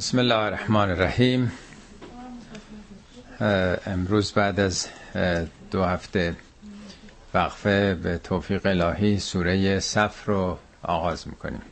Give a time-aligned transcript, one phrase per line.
[0.00, 1.52] بسم الله الرحمن الرحیم
[3.86, 4.88] امروز بعد از
[5.70, 6.36] دو هفته
[7.34, 11.62] وقفه به توفیق الهی سوره صف رو آغاز می‌کنیم.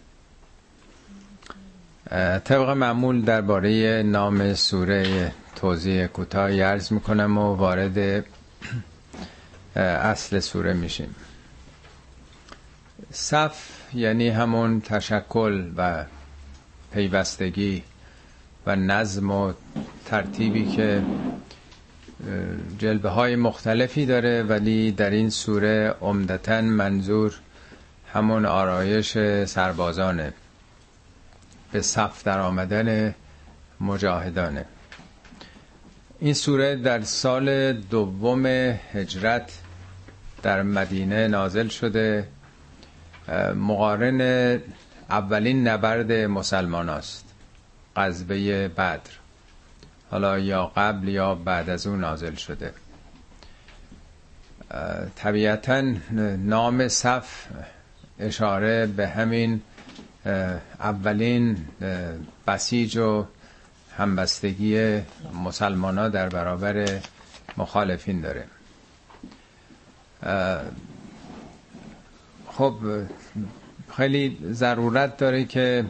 [2.45, 8.25] طبق معمول درباره نام سوره توضیح کوتاهی عرض می‌کنم و وارد
[9.77, 11.15] اصل سوره میشیم.
[13.13, 16.05] صف یعنی همون تشکل و
[16.93, 17.83] پیوستگی
[18.67, 19.53] و نظم و
[20.07, 21.03] ترتیبی که
[22.79, 27.35] جلبه های مختلفی داره ولی در این سوره عمدتا منظور
[28.13, 30.33] همون آرایش سربازانه.
[31.73, 33.15] به صف در آمدن
[33.81, 34.65] مجاهدانه.
[36.21, 38.47] این سوره در سال دوم
[38.93, 39.53] هجرت
[40.43, 42.29] در مدینه نازل شده.
[43.57, 44.21] مقارن
[45.11, 47.28] اولین نبرد مسلمان است
[47.99, 49.01] قذبه بدر.
[50.11, 52.73] حالا یا قبل یا بعد از اون نازل شده.
[55.17, 55.83] طبیعتا
[56.37, 57.47] نام صف
[58.19, 59.63] اشاره به همین
[60.81, 61.67] اولین
[62.47, 63.27] بسیج و
[63.97, 65.01] همبستگی
[65.45, 67.01] مسلمان ها در برابر
[67.57, 68.45] مخالفین داره.
[72.53, 72.75] خب
[73.97, 75.85] خیلی ضرورت داره که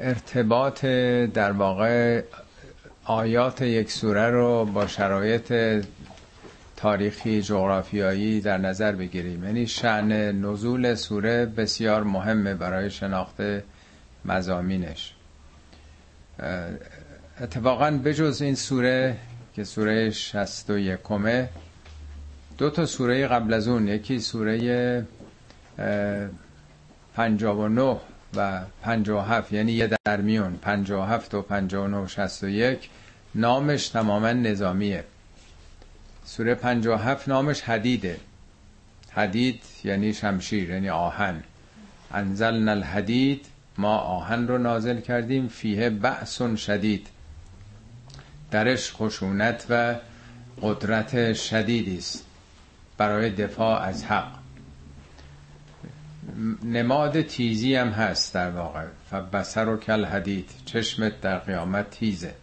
[0.00, 0.84] ارتباط
[1.34, 2.22] در واقع
[3.04, 5.52] آیات یک سوره رو با شرایط
[6.76, 9.44] تاریخی جغرافیایی در نظر بگیریم.
[9.44, 10.12] یعنی شعن
[10.44, 13.36] نزول سوره بسیار مهمه برای شناخت
[14.24, 15.14] مزامینش
[17.40, 19.16] اتفاقا بجز این سوره
[19.54, 20.98] که سوره 61
[22.58, 25.06] دو تا سوره قبل از اون یکی سوره
[27.16, 27.96] 59
[28.36, 32.90] و 57 یعنی یه درمیون 57 و 59 و 61
[33.34, 35.04] نامش تماما نظامیه.
[36.24, 38.20] سوره 57 نامش حدیده.
[39.10, 41.42] حدید یعنی شمشیر یعنی آهن.
[42.12, 43.46] انزلنا الحدید
[43.78, 47.06] ما آهن رو نازل کردیم فیه بأس شدید.
[48.50, 49.94] درش خشونت و
[50.62, 52.24] قدرت شدیدی است
[52.98, 54.39] برای دفاع از حق.
[56.64, 58.84] نماد تیزی هم هست در واقع.
[59.10, 60.50] فبسر و کل حدید.
[60.64, 62.34] چشمت در قیامت تیزه.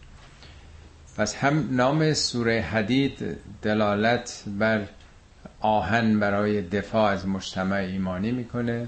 [1.16, 4.84] پس هم نام سوره حدید دلالت بر
[5.60, 8.86] آهن برای دفاع از مجتمع ایمانی می‌کنه.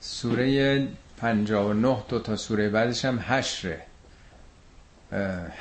[0.00, 3.82] سوره 59 دو تا سوره بعدش هم حشره.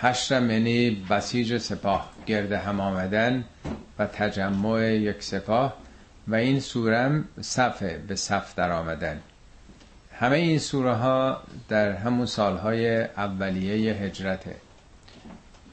[0.02, 3.44] حشرم یعنی بسیج سپاه گرد هم آمدن
[4.00, 5.87] و تجمع یک سپاه.
[6.28, 9.20] و این سورم صفه به صف در آمدن.
[10.14, 14.56] همه این سوره ها در همون سالهای اولیه هجرته.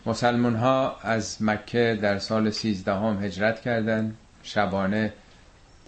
[0.06, 4.16] مسلمون ها از مکه در سال سیزدهم هجرت کردند.
[4.42, 5.12] شبانه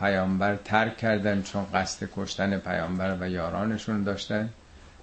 [0.00, 4.48] پیامبر ترک کردن چون قصد کشتن پیامبر و یارانشون داشتن.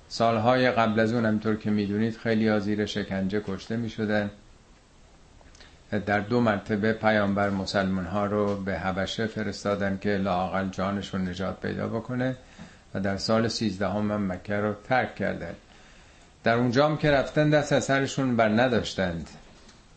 [0.09, 4.29] سالهای قبل از اون همطور که می‌دونید خیلی زیر شکنجه کشته می‌شدن.
[5.99, 11.87] در دو مرتبه پیامبر مسلمان ها رو به حبشه فرستادن که لاقل جانشون نجات پیدا
[11.87, 12.35] بکنه
[12.93, 15.55] و در سال سیزدهم هم مکه رو ترک کردن.
[16.43, 19.29] در اونجا هم که رفتن دست از سرشون بر نداشتند.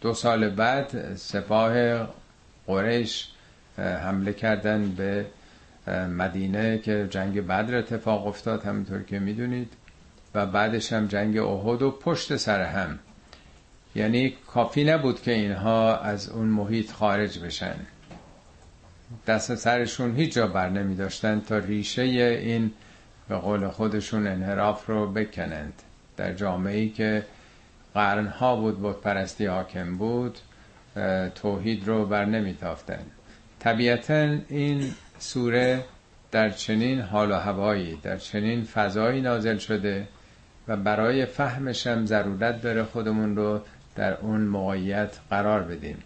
[0.00, 2.06] دو سال بعد سپاه
[2.66, 3.28] قریش
[3.78, 5.26] حمله کردن به
[6.16, 9.72] مدینه که جنگ بدر اتفاق افتاد همینطور که می‌دونید.
[10.34, 12.98] و بعدش هم جنگ احد و پشت سر هم.
[13.96, 17.76] یعنی کافی نبود که اینها از اون محیط خارج بشن.
[19.26, 22.72] دست سرشون هیچ جا بر نمی داشتن تا ریشه این
[23.28, 25.72] به قول خودشون انحراف رو بکنند.
[26.16, 27.24] در جامعه ای که
[27.94, 30.38] قرنها بود بود پرستی حاکم بود
[31.34, 33.04] توحید رو بر نمی تافتن
[33.60, 35.84] طبیعتا این سوره
[36.30, 40.08] در چنین حال و هوایی در چنین فضایی نازل شده
[40.68, 43.60] و برای فهمش هم ضرورت داره خودمون رو
[43.96, 45.98] در اون موقعیت قرار بدیم.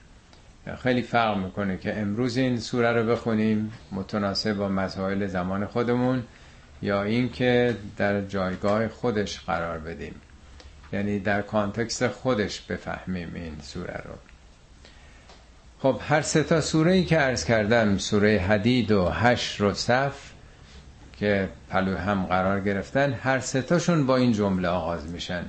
[0.82, 6.22] خیلی فرق می‌کنه که امروز این سوره رو بخونیم متناسب با مسائل زمان خودمون
[6.82, 10.14] یا اینکه در جایگاه خودش قرار بدیم.
[10.92, 14.14] یعنی در context خودش بفهمیم این سوره رو.
[15.82, 20.31] خب هر سه تا سوره ای که عرض کردم سوره حدید و حشر و صف
[21.19, 25.44] که پلو هم قرار گرفتن هر سه تاشون با این جمله آغاز میشن.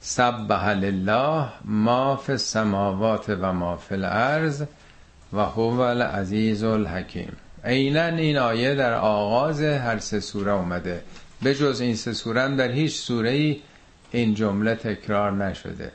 [0.00, 4.62] سبح لله ما فی السماوات و ما فی الارض
[5.32, 7.32] و هو العزیز الحکیم.
[7.64, 11.02] عینا این آیه در آغاز هر سه سوره اومده.
[11.42, 13.60] به جز این سه سوره هم در هیچ سوره ای
[14.10, 15.92] این جمله تکرار نشده.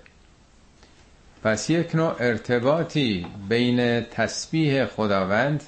[1.43, 5.63] پس یک نوع ارتباطی بین تسبیح خداوند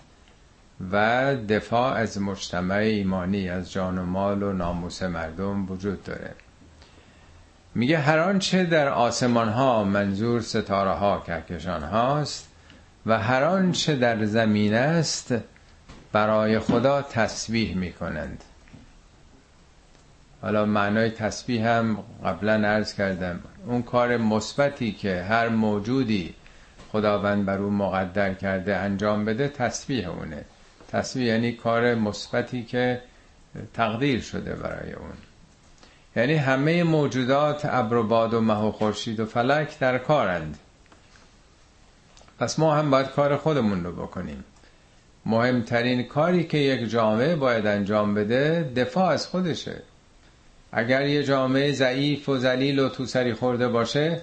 [0.91, 6.44] و دفاع از مجتمع ایمانی از جان و مال و ناموس مردم وجود داره.
[7.75, 12.47] میگه هر آنچه در آسمان ها منظور ستاره ها کهکشان هاست
[13.05, 15.33] و هر آنچه در زمین است
[16.11, 18.43] برای خدا تسبیح می‌کنند.
[20.41, 23.39] حالا معنای تسبیح هم قبلا عرض کردم.
[23.65, 26.33] اون کار مثبتی که هر موجودی
[26.91, 30.45] خداوند بر اون مقدر کرده انجام بده تسبیح اونه.
[30.91, 33.01] تسبیح یعنی کار مثبتی که
[33.73, 35.13] تقدیر شده برای اون.
[36.15, 40.57] یعنی همه موجودات ابر و باد و مه و خورشید و فلک در کارند.
[42.39, 44.43] پس ما هم باید کار خودمون رو بکنیم.
[45.25, 49.81] مهمترین کاری که یک جامعه باید انجام بده دفاع از خودشه.
[50.71, 54.21] اگر یه جامعه ضعیف و ذلیل و تو سری خورده باشه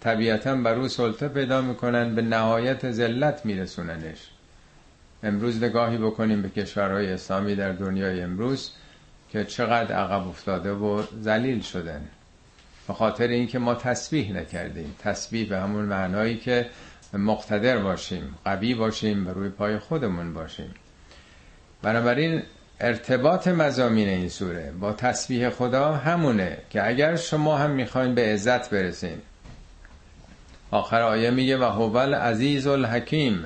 [0.00, 4.30] طبیعتا بر او سلطه پیدا می‌کنن به نهایت ذلت میرسوننش.
[5.22, 8.70] امروز نگاهی بکنیم به کشورهای اسلامی در دنیای امروز.
[9.34, 12.08] که چقدر عقب افتاده و ذلیل شدن.
[12.88, 14.94] به خاطر اینکه ما تسبیح نکردیم.
[14.98, 16.66] تسبیح به همون معنایی که
[17.12, 20.74] مقتدر باشیم قوی باشیم و روی پای خودمون باشیم.
[21.82, 22.42] بنابراین
[22.80, 28.70] ارتباط مزامین این سوره با تسبیح خدا همونه که اگر شما هم می‌خواین به عزت
[28.70, 29.18] برسین.
[30.70, 33.44] آخر آیه میگه و هوال عزیز الحکیم.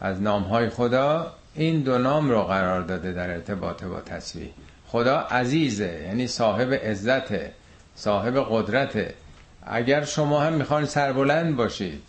[0.00, 4.50] از نامهای خدا این دو نام رو قرار داده در ارتباط با تسبیح.
[4.88, 7.52] خدا عزیزه یعنی صاحب عزته
[7.94, 9.14] صاحب قدرته.
[9.62, 12.02] اگر شما هم می‌خواین سربلند باشید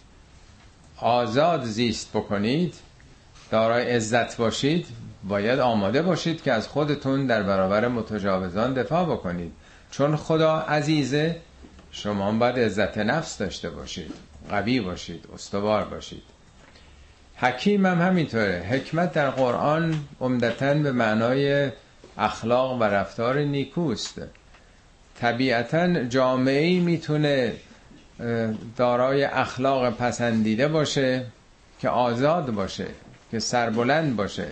[0.97, 2.75] آزاد زیست بکنید
[3.51, 4.87] دارای عزت باشید
[5.23, 9.51] باید آماده باشید که از خودتون در برابر متجاوزان دفاع بکنید.
[9.91, 11.35] چون خدا عزیزه
[11.91, 14.13] شما باید عزت نفس داشته باشید
[14.49, 16.23] قوی باشید استوار باشید.
[17.35, 18.65] حکیم هم همینطوره.
[18.69, 21.71] حکمت در قرآن عمدتا به معنای
[22.17, 24.21] اخلاق و رفتار نیکوست.
[25.19, 27.53] طبیعتا جامعه می‌تونه
[28.77, 31.25] دارای اخلاق پسندیده باشه
[31.79, 32.87] که آزاد باشه
[33.31, 34.47] که سربلند باشه.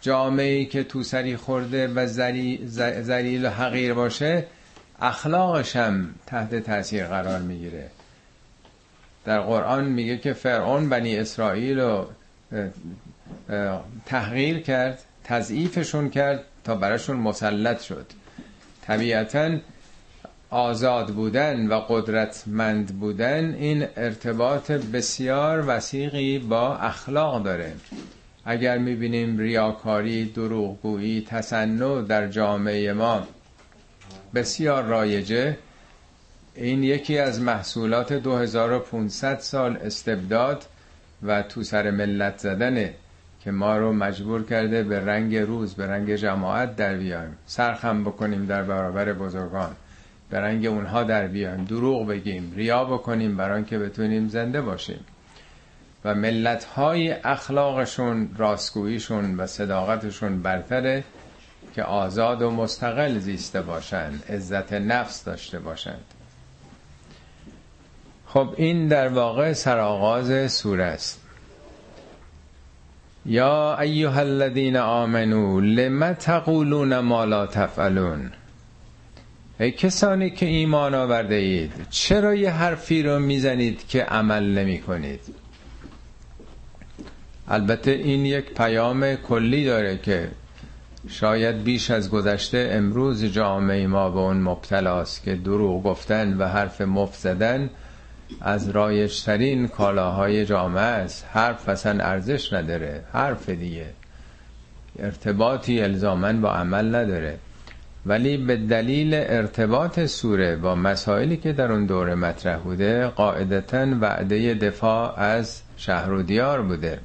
[0.00, 4.46] جامعه که تو سری خورده و زلیل و حقیر باشه
[5.00, 7.90] اخلاقش هم تحت تاثیر قرار می‌گیره.
[9.24, 12.06] در قرآن میگه که فرعون بنی اسرائیل رو
[14.06, 14.98] تحقیر کرد.
[15.28, 18.06] تضعیفشون کرد تا براشون مسلط شد.
[18.82, 19.58] طبیعتا
[20.50, 27.72] آزاد بودن و قدرتمند بودن این ارتباط بسیار وسیقی با اخلاق داره.
[28.44, 33.26] اگر می‌بینیم ریاکاری، دروغگویی، تصنع در جامعه ما
[34.34, 35.56] بسیار رایجه
[36.54, 40.64] این یکی از محصولات 2500 سال استبداد
[41.22, 42.94] و تو سر ملت زدنه
[43.40, 48.46] که ما رو مجبور کرده به رنگ روز به رنگ جماعت در بیایم سرخم بکنیم
[48.46, 49.70] در برابر بزرگان.
[50.30, 55.00] به رنگ اونها در بیایم دروغ بگیم ریا بکنیم برای که بتونیم زنده باشیم.
[56.04, 61.04] و ملت های اخلاقشون راستگوییشون و صداقتشون برتره
[61.74, 66.04] که آزاد و مستقل زیسته باشند عزت نفس داشته باشند.
[68.26, 71.27] خب این در واقع سرآغاز سوره است.
[73.28, 78.32] یا ایها الذین آمنو لم تقولون ما لا تفعلون؟
[79.60, 85.20] ای کسانی که ایمان آورده اید چرا یه حرفی رو می‌زنید که عمل نمی کنید؟
[87.48, 90.30] البته این یک پیام کلی داره که
[91.08, 96.80] شاید بیش از گذشته امروز جامعه ما به اون مبتلاست که دروغ گفتن و حرف
[96.80, 97.70] مفت زدن
[98.40, 101.26] از رایشترین کالاهای جامعه است.
[101.32, 103.04] حرف اصلا ارزش نداره.
[103.12, 103.86] حرف دیگه.
[104.98, 107.38] ارتباطی الزامن با عمل نداره.
[108.06, 114.54] ولی به دلیل ارتباط سوره با مسائلی که در اون دوره مطرح بوده قاعدتا وعده
[114.54, 116.98] دفاع از شهر و دیار بوده.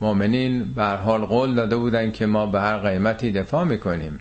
[0.00, 4.20] مؤمنین به حال قول داده بودن که ما به هر قیمتی دفاع می‌کنیم.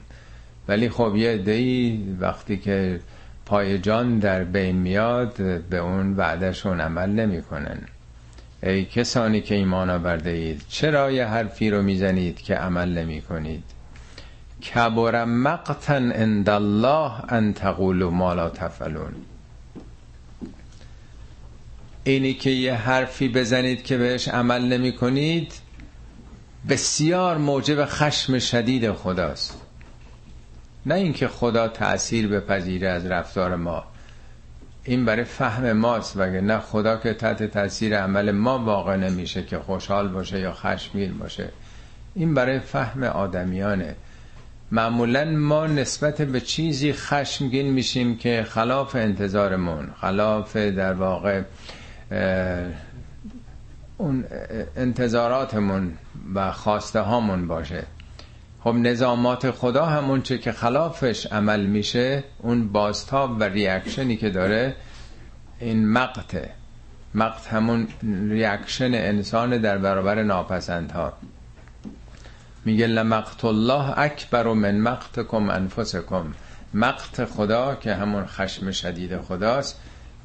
[0.68, 3.00] ولی خب یه دی وقتی که
[3.48, 5.34] پای جان در بین میاد
[5.70, 7.80] به اون وعدشون عمل نمی‌کنن.
[8.64, 13.64] ای کسانی که ایمان آورده اید چرا یه حرفی رو می‌زنید که عمل نمی کنید
[14.74, 19.14] کبر مقتن عند الله ان تقولوا ما لا تفعلون.
[22.04, 25.54] اینی که یه حرفی بزنید که بهش عمل نمی کنید
[26.70, 29.67] بسیار موجب خشم شدید خداست.
[30.88, 33.84] نه اینکه خدا تأثیر بپذیره از رفتار ما.
[34.84, 39.60] این برای فهم ماست وگه نه خدا که تحت تاثیر عمل ما واقع نمیشه که
[39.60, 41.50] خوشحال باشه یا خشمگین باشه.
[42.16, 43.96] این برای فهم آدمیانه.
[44.72, 51.42] معمولا ما نسبت به چیزی خشمگین میشیم که خلاف انتظارمون خلاف در واقع
[53.98, 54.26] اون
[54.76, 55.94] انتظاراتمون
[56.36, 57.84] و خواسته هامون باشه.
[58.64, 64.30] خب نظامات خدا همون چه که خلافش عمل میشه اون بازتاب و reaction ی که
[64.30, 64.76] داره
[65.60, 66.50] این مقته
[67.16, 67.88] مقت همون
[68.30, 71.14] reaction انسان در برابر ناپسندها.
[72.66, 76.34] میگه لمقت الله اکبر من مقتکم انفسکم.
[76.74, 79.80] مقت خدا که همون خشم شدید خداست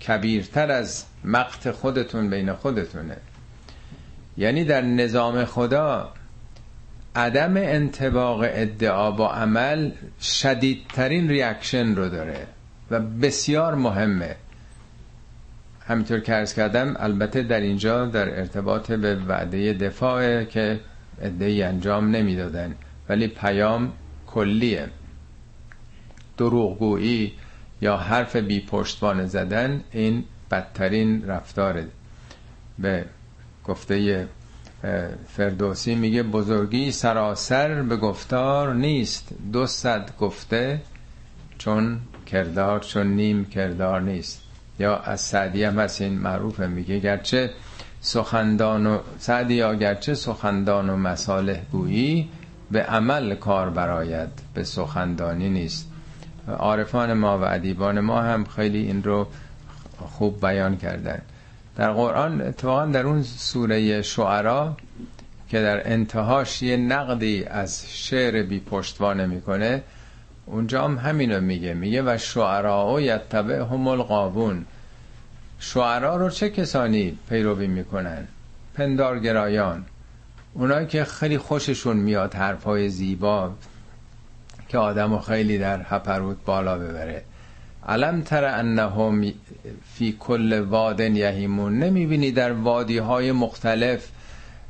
[0.07, 3.17] کبیرتر از مقت خودتون بین خودتونه.
[4.37, 6.13] یعنی در نظام خدا
[7.17, 9.91] عدم انتباق ادعا با عمل
[10.21, 12.47] شدیدترین ریاکشن رو داره
[12.91, 14.37] و بسیار مهمه.
[15.87, 20.81] همینطور که ارز کردم البته در اینجا در ارتباط به وعده دفاع که
[21.21, 22.75] ادهی انجام نمی‌دادن
[23.09, 23.93] ولی پیام
[24.27, 24.89] کلیه.
[26.37, 27.33] دروغگویی
[27.81, 31.87] یا حرف بی پشتوانه زدن این بدترین رفتاره.
[32.79, 33.05] به
[33.65, 34.29] گفته
[35.29, 39.29] فردوسی میگه بزرگی سراسر به گفتار نیست.
[39.53, 40.81] دو صد گفته
[41.59, 44.43] چون کردار چون نیم کردار نیست.
[44.79, 47.51] یا از سعدی هم هست این معروفه میگه گرچه
[48.01, 52.29] سخندان و سعدی گرچه سخندان و مساله گویی
[52.71, 55.89] به عمل کار براید به سخندانی نیست.
[56.49, 59.27] عارفان ما و ادیبان ما هم خیلی این رو
[59.99, 61.23] خوب بیان کردن.
[61.77, 64.77] در قرآن اتفاقا در اون سوره شعرا
[65.49, 69.83] که در انتهاش یه نقدی از شعر بی پشتوانه می‌کنه
[70.47, 71.75] اونجا هم همینو میگه.
[71.75, 74.65] میگه و شعرا و یتبع هم القابون
[75.59, 78.29] شعرا رو چه کسانی پیروی می‌کنن؟
[78.75, 79.85] پندارگرایان.
[80.55, 83.53] اونایی که خیلی خوششون میاد حرفای زیبا
[84.69, 87.23] که آدمو خیلی در هپروت بالا ببره.
[87.89, 89.33] علم تر انهم
[89.95, 94.09] فی کل وادن یهیمون؟ نمی‌بینی در وادی های مختلف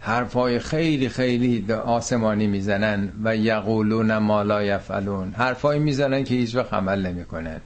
[0.00, 5.32] حرفای خیلی خیلی آسمانی می‌زنن و یقولون ما لا یفعلون.
[5.32, 7.60] حرفای می‌زنن که هیچ وقت عمل نمی‌کنن.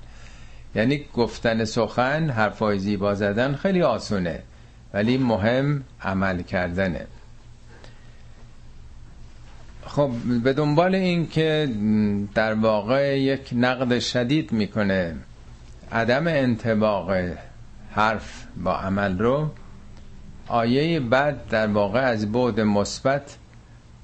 [0.74, 4.42] یعنی گفتن سخن حرفای زیبا زدن خیلی آسونه
[4.94, 7.06] ولی مهم عمل کردنه.
[9.86, 10.10] خب
[10.44, 11.68] به دنبال این که
[12.34, 15.14] در واقع یک نقد شدید می‌کنه.
[15.92, 17.10] عدم انتباق
[17.90, 19.50] حرف با عمل رو
[20.48, 23.36] آیه بعد در واقع از بعد مثبت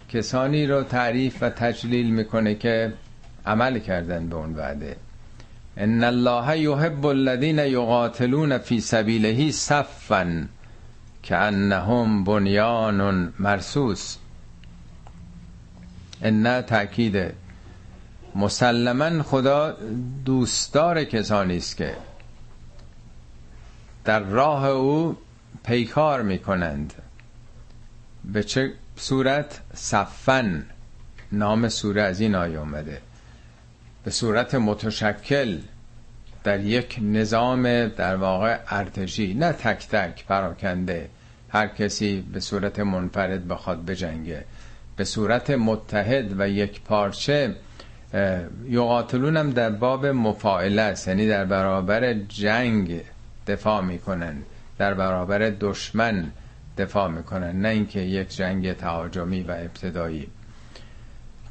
[0.08, 2.92] کسانی رو تعریف و تجلیل می‌کنه که
[3.46, 4.96] عمل کردن به اون وعده.
[5.76, 10.48] ان الله یحب الذین یقاتلون فی سبیله صفا
[11.28, 14.16] کانهم بنیان مرصوص.
[16.22, 17.41] ان تاکید
[18.34, 19.76] مسلما خدا
[20.24, 21.96] دوستدار کسانی است که
[24.04, 25.16] در راه او
[25.64, 26.94] پیکار می‌کنند.
[28.24, 30.66] به چه صورت؟ صفن
[31.32, 33.00] نام سوره از این آیه اومده.
[34.04, 35.58] به صورت متشکل
[36.44, 41.08] در یک نظام در واقع ارتشی نه تک تک پراکنده.
[41.48, 44.44] هر کسی به صورت منفرد بخواد بجنگه.
[44.96, 47.54] به صورت متحد و یک پارچه
[48.68, 51.08] یقاتلون هم در باب مفاعله است.
[51.08, 53.00] یعنی در برابر جنگ
[53.46, 54.36] دفاع می‌کنن.
[54.78, 56.32] در برابر دشمن
[56.78, 57.60] دفاع می‌کنن.
[57.60, 60.28] نه اینکه یک جنگ تهاجمی و ابتدایی.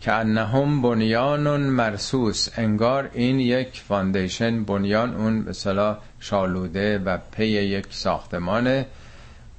[0.02, 2.50] کانهم بنیان مرصوص.
[2.58, 5.54] انگار این یک foundation بنیان اون به
[6.20, 8.86] شالوده و پی یک ساختمان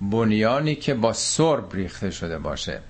[0.01, 2.81] بنیانی که با سرب ریخته شده باشه.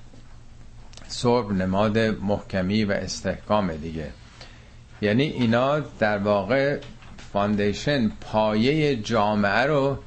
[1.12, 4.10] سرب نماد محکمی و استحکام دیگه.
[5.02, 6.78] یعنی اینا در واقع
[7.32, 9.98] foundation پایه جامعه رو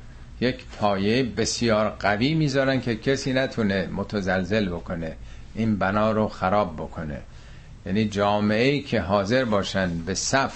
[0.42, 5.16] یک پایه بسیار قوی می‌ذارن که کسی نتونه متزلزل بکنه
[5.56, 7.20] این بنا رو خراب بکنه.
[7.86, 10.54] یعنی جامعه که حاضر باشن به صف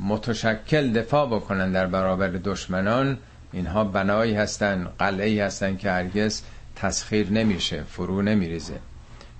[0.00, 3.18] متشکل دفاع بکنن در برابر دشمنان
[3.52, 6.42] اینها بنایی هستن قلعه هستن که هرگز
[6.76, 8.89] تسخیر نمیشه فرو نمیریزه.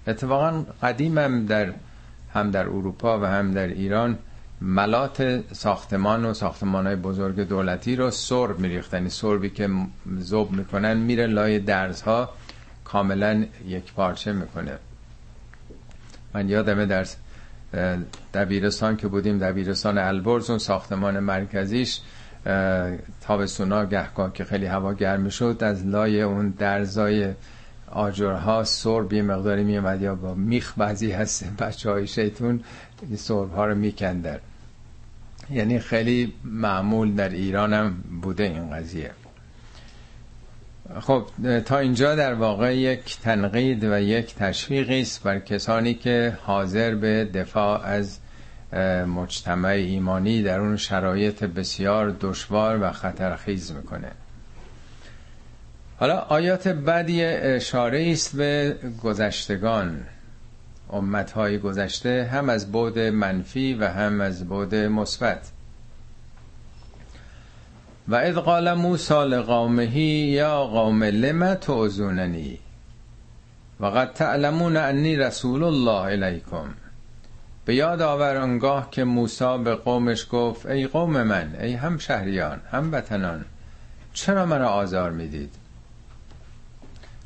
[0.06, 1.72] اتفاقا قدیم هم در
[2.34, 4.18] هم در اروپا و هم در ایران
[4.60, 8.96] ملات ساختمان و ساختمان های بزرگ دولتی رو سرب میریختن.
[8.96, 9.68] یعنی سربی که
[10.18, 12.30] زوب می‌کنن میره لای درزها
[12.84, 14.78] کاملا یک پارچه می‌کنه.
[16.34, 17.06] من یادمه در
[18.34, 22.00] دبیرستان که بودیم دبیرستان البرز اون ساختمان مرکزیش
[23.20, 27.32] تابستونا گهگاه که خیلی هوا گرم شد از لای اون درزای
[27.90, 32.60] آجرها سرب یه مقداری میومد یا با میخ بعضی هست بچه های شیطون
[33.16, 34.38] سرب ها رو میکندن.
[35.50, 39.10] یعنی خیلی معمول در ایران هم بوده این قضیه.
[41.00, 41.24] خب
[41.64, 47.24] تا اینجا در واقع یک تنقید و یک تشویقی است بر کسانی که حاضر به
[47.24, 48.18] دفاع از
[49.06, 54.10] مجتمع ایمانی در اون شرایط بسیار دشوار و خطرخیز می‌کنه.
[56.00, 60.00] حالا آیات بعدی اشاره است به گذشتگان.
[60.92, 65.50] امتهای گذشته هم از بود منفی و هم از بود مثبت.
[68.08, 71.56] و اذ قال موسی لقومه یا قوم لم
[73.80, 76.74] و قد تعلمون انی رسول الله الیکم.
[77.64, 82.60] به یاد آور انگاه که موسی به قومش گفت ای قوم من ای هم شهریان
[82.70, 83.44] هم وطنان
[84.12, 85.59] چرا مرا آزار می‌دید؟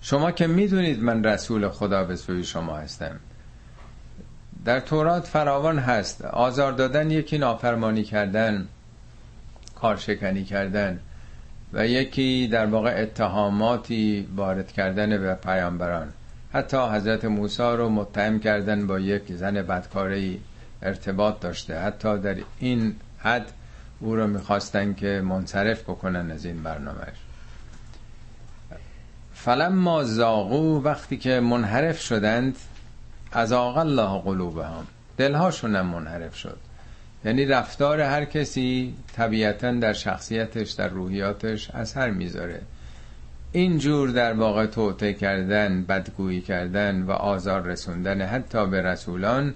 [0.05, 3.17] شما که می‌دونید من رسول خدا به سوی شما هستم.
[4.65, 6.25] در تورات فراوان هست.
[6.25, 8.69] آزار دادن یکی نافرمانی کردن
[9.75, 11.01] کارشکنی کردن
[11.73, 16.09] و یکی در واقع اتهاماتی وارد کردن به پیامبران.
[16.53, 20.41] حتی حضرت موسی رو متهم کردن با یک زن بدکاری
[20.83, 21.81] ارتباط داشته.
[21.81, 23.53] حتی در این حد
[24.01, 27.24] او رو می‌خواستن که منصرف بکنن از این برنامهش
[29.45, 32.57] فلما زاغو وقتی که منحرف شدند
[33.33, 34.87] از الله قلوبهم.
[35.17, 36.57] دلهاشون هم منحرف شد.
[37.25, 42.61] یعنی رفتار هر کسی طبیعتا در شخصیتش در روحیاتش اثر می‌ذاره.
[43.53, 49.55] اینجور در واقع توته کردن بدگویی کردن و آزار رسوندن حتی به رسولان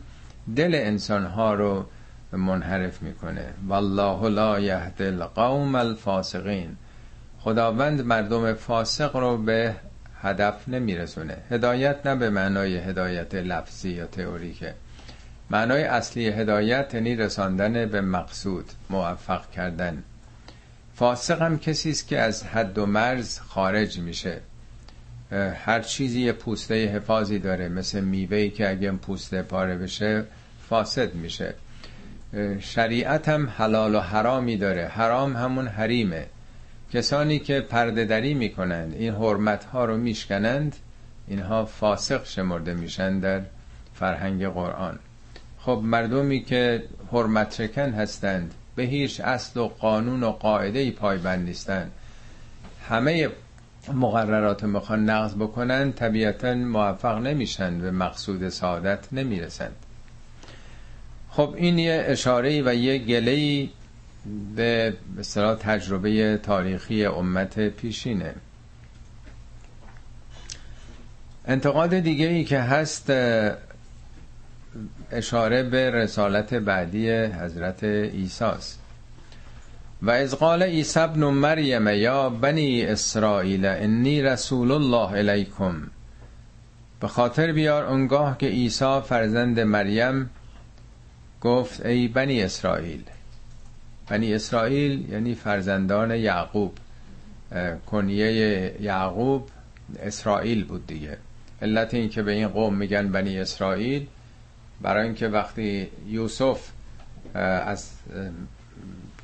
[0.57, 1.87] دل انسانها رو
[2.33, 3.47] منحرف می‌کنه.
[3.69, 6.77] والله لا یهد القوم الفاسقین.
[7.49, 9.75] خداوند مردم فاسق رو به
[10.23, 11.37] هدف نمیرسونه.
[11.51, 14.75] هدایت نه به معنای هدایت لفظی یا تئوریکه.
[15.51, 20.03] معنای اصلی هدایت یعنی رساندن به مقصود موفق کردن.
[20.95, 24.41] فاسق هم کسی است که از حد و مرز خارج میشه.
[25.65, 30.25] هر چیزی یه پوسته حفاظی داره مثل میوهی که اگه پوسته پاره بشه
[30.69, 31.55] فاسد میشه.
[32.61, 34.87] شریعت هم حلال و حرامی داره.
[34.87, 36.27] حرام همون حریمه.
[36.93, 40.77] کسانی که پرده دری می‌کنند این حرمت ها رو میشکنند
[41.29, 43.41] اینها فاسق شمرده میشن در
[43.95, 44.99] فرهنگ قرآن.
[45.59, 51.47] خب مردمی که حرمت شکن هستند به هیچ اصل و قانون و قاعده ای پایبند
[51.47, 51.91] نیستند.
[52.89, 53.29] همه
[53.95, 59.77] مقررات می‌خوان نقض بکنن طبیعتا موفق نمیشن به مقصود سعادت نمی‌رسند.
[61.31, 63.69] خب این یه اشاره و یه گله
[64.57, 68.35] به مثلا تجربه تاریخی امت پیشینه.
[71.47, 73.13] انتقاد دیگه ای که هست
[75.11, 78.79] اشاره به رسالت بعدی حضرت ایساست
[80.03, 85.83] و از قال عیسی ابن مریم یا بنی اسرائیل انی رسول الله الیکم
[87.01, 90.31] به خاطر بیار اونگاه که عیسی فرزند مریم
[91.41, 93.03] گفت ای بنی اسرائیل
[94.11, 96.79] بنی اسرائیل یعنی فرزندان یعقوب.
[97.87, 99.49] کنیه یعقوب
[100.03, 101.17] اسرائیل بود دیگه.
[101.63, 104.07] علت این که به این قوم میگن بنی اسرائیل
[104.81, 106.71] برای اینکه وقتی یوسف
[107.35, 107.91] از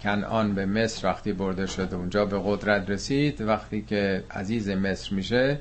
[0.02, 5.58] کنعان به مصر وقتی برده شد اونجا به قدرت رسید وقتی که عزیز مصر میشه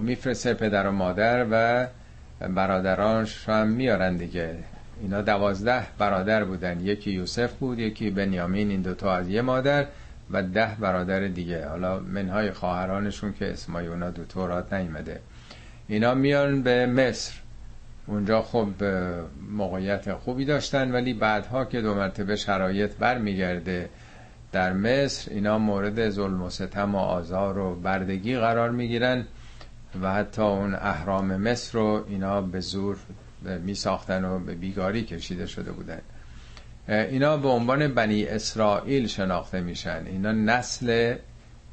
[0.00, 1.86] میفرسته پدر و مادر و
[2.48, 4.56] برادرانش هم میارن دیگه.
[5.00, 6.80] اینا دوازده برادر بودن.
[6.80, 9.86] یکی یوسف بود یکی بنیامین این دوتا از یه مادر
[10.30, 11.68] و ده برادر دیگه.
[11.68, 15.20] حالا منهای خواهرانشون که اسمای اونا دو تورات نیمده
[15.88, 17.34] اینا میان به مصر.
[18.06, 18.68] اونجا خب
[19.50, 23.88] موقعیت خوبی داشتن ولی بعدها که دو مرتبه شرایط برمیگرده
[24.52, 29.24] در مصر اینا مورد ظلم و ستم و آزار و بردگی قرار می‌گیرن
[30.02, 32.96] و حتی اون اهرام مصر رو اینا به زور
[33.44, 36.00] می ساختن و به بیگاری کشیده شده بودن.
[36.88, 40.02] اینا به عنوان بنی اسرائیل شناخته میشن.
[40.06, 41.16] اینا نسل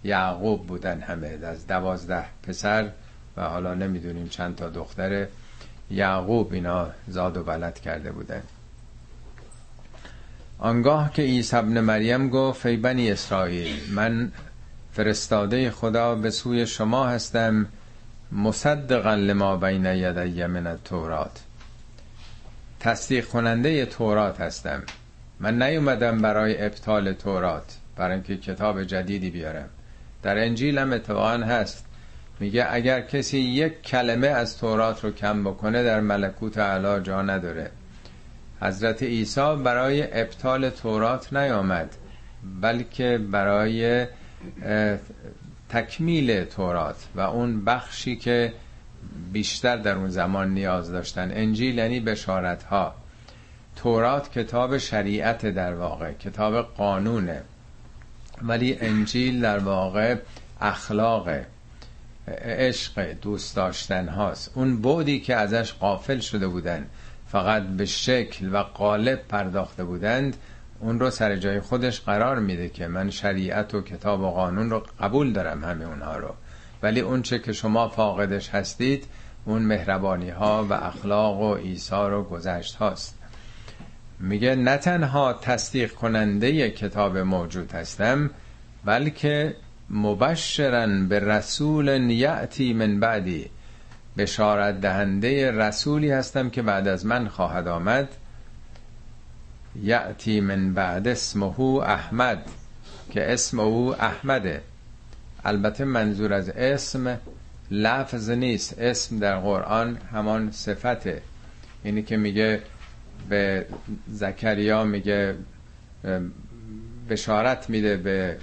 [0.04, 1.28] یعقوب بودن همه.
[1.44, 2.90] از دوازده پسر
[3.38, 5.28] و حالا نمی‌دونیم چند تا دختر
[5.92, 8.42] یعقوب اینا زاد و بلد کرده بودن.
[10.60, 14.32] آنگاه که عیسی ابن مریم گفت ای بنی اسرائیل من
[14.94, 17.66] فرستاده خدا به سوی شما هستم
[18.32, 21.40] مصدقا لما بین یدی من التورات.
[22.80, 24.84] تصدیق کننده تورات هستم.
[25.40, 29.70] من نیومدم برای ابطال تورات برای اینکه کتاب جدیدی بیارم.
[30.24, 31.86] در انجیل هم اتفاقا هست.
[32.40, 37.72] میگه اگر کسی یک کلمه از تورات رو کم بکنه در ملکوت اعلی جا نداره.
[38.62, 41.96] حضرت عیسی برای ابطال تورات نیامد
[42.62, 44.08] بلکه برای
[45.70, 48.54] تکمیل تورات و اون بخشی که
[49.34, 51.32] بیشتر در اون زمان نیاز داشتن.
[51.34, 52.96] انجیل یعنی بشارت ها
[53.76, 57.42] تورات کتاب شریعت در واقع کتاب قانونه.
[58.42, 60.16] ولی انجیل در واقع
[60.62, 61.30] اخلاق
[62.28, 64.52] عشق دوست داشتن هاست.
[64.56, 66.86] اون بودی که ازش قافل شده بودن
[67.28, 70.38] فقط به شکل و قالب پرداخته بودند
[70.80, 74.84] اون رو سر جای خودش قرار میده که من شریعت و کتاب و قانون رو
[75.00, 76.34] قبول دارم همه اونها رو.
[76.84, 79.06] ولی اون چه که شما فاقدش هستید
[79.46, 83.16] اون مهربانی ها و اخلاق و ایثار و گذشت هاست.
[84.20, 88.30] میگه نه تنها تصدیق کننده کتاب موجود هستم
[88.86, 89.56] بلکه
[89.90, 93.50] مبشرن به رسول یعتی من بعدی.
[94.18, 98.10] بشارت دهنده رسولی هستم که بعد از من خواهد آمد.
[99.84, 102.46] یعتی من بعد اسمه احمد
[103.12, 104.62] که اسم او احمده.
[105.46, 107.20] البته منظور از اسم
[107.72, 108.80] لفظ نیست.
[108.80, 111.22] اسم در قرآن همان صفته.
[111.84, 112.62] اینی که میگه
[113.30, 113.66] به
[114.08, 115.36] زکریا میگه
[117.10, 118.38] بشارت میده به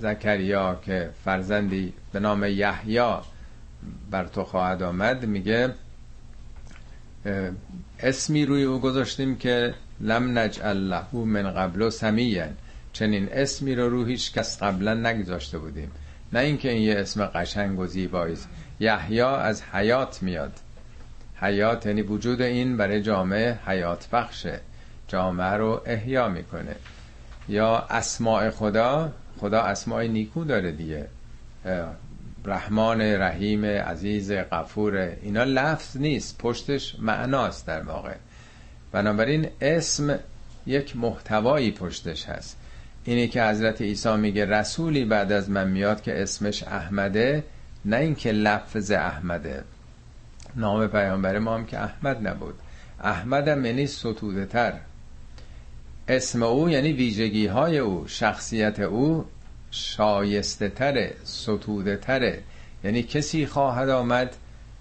[0.00, 3.14] زکریا که فرزندی به نام یحیی
[4.10, 5.24] بر تو خواهد آمد.
[5.26, 5.74] میگه
[8.00, 12.52] اسمی روی او گذاشتیم که لم نجعل له من قبل و سمیین
[12.92, 15.90] چنین اسمی رو رو کس قبلا نگذاشته بودیم.
[16.32, 18.48] نه اینکه این یه اسم قشنگ و زیبایی است.
[18.80, 20.52] یحیی از حیات میاد.
[21.40, 24.60] حیات یعنی وجود این برای جامعه حیات بخشه.
[25.08, 26.76] جامعه رو احیا می‌کنه.
[27.48, 31.06] یا اسماع خدا خدا اسماع نیکو داره دیگه.
[32.44, 38.14] رحمان رحیم عزیز غفور اینا لفظ نیست پشتش معناست در واقع.
[38.92, 40.18] بنابراین اسم
[40.66, 42.56] یک محتوایی پشتش هست.
[43.10, 47.44] اینی که حضرت عیسی میگه رسولی بعد از من میاد که اسمش احمده
[47.84, 49.64] نه اینکه لفظ احمده.
[50.56, 52.54] نام پیامبر ما هم که احمد نبود.
[53.00, 54.72] احمد هم یعنی ستوده تر
[56.08, 59.24] اسم او یعنی ویژگی های او شخصیت او
[59.70, 62.42] شایسته تره ستوده تره
[62.84, 64.36] یعنی کسی خواهد آمد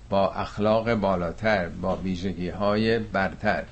[0.10, 3.64] با اخلاق بالاتر با ویژگی های برتر.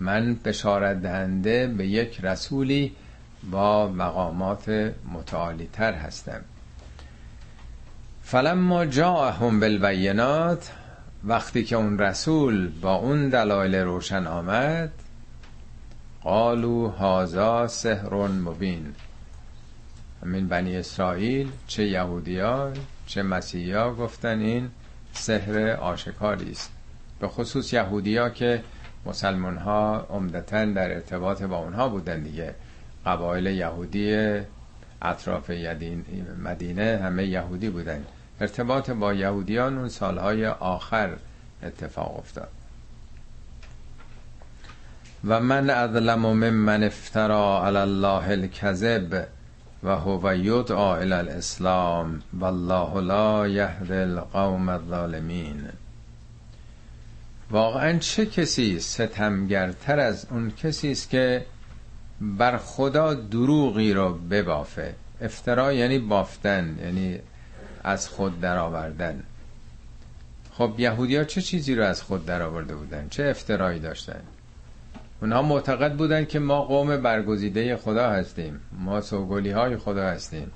[0.00, 2.92] من بشارت دهنده به یک رسولی
[3.50, 6.40] با مقامات متعالی تر هستم
[8.22, 10.70] فلما جاءهم بالبینات
[11.24, 14.92] وقتی که اون رسول با اون دلایل روشن آمد
[16.22, 18.94] قالو هازا سحر مبین.
[20.22, 22.72] همین بنی اسرائیل چه یهودیا
[23.06, 24.70] چه مسیحیا گفتن این
[25.12, 26.72] سحر آشکاری است.
[27.20, 28.64] به خصوص یهودیا که
[29.06, 32.54] مسلمان ها عمدتا در ارتباط با اونها بودن دیگه.
[33.06, 34.40] قبایل یهودی
[35.02, 35.50] اطراف
[36.44, 38.04] مدینه همه یهودی بودن.
[38.40, 41.16] ارتباط با یهودیان اون سالهای آخر
[41.62, 42.48] اتفاق افتاد.
[45.24, 49.26] و من اظلم ممن افترا علی الله الكذب
[49.82, 55.68] و هو یدعا الى الاسلام والله لا یهد القوم الظالمین.
[57.50, 61.44] واقعا چه کسی ستمگرتر از اون کسی است که
[62.22, 64.94] بر خدا دروغی رو ببافه.
[65.20, 67.18] افترا یعنی بافتن یعنی
[67.84, 69.22] از خود درآوردن.
[70.52, 74.20] خب یهودی ها چه چیزی رو از خود درآورده بودن؟ چه افترایی داشتن؟
[75.22, 78.60] اونها معتقد بودن که ما قوم برگزیده خدا هستیم.
[78.78, 80.50] ما سوگلی های خدا هستیم.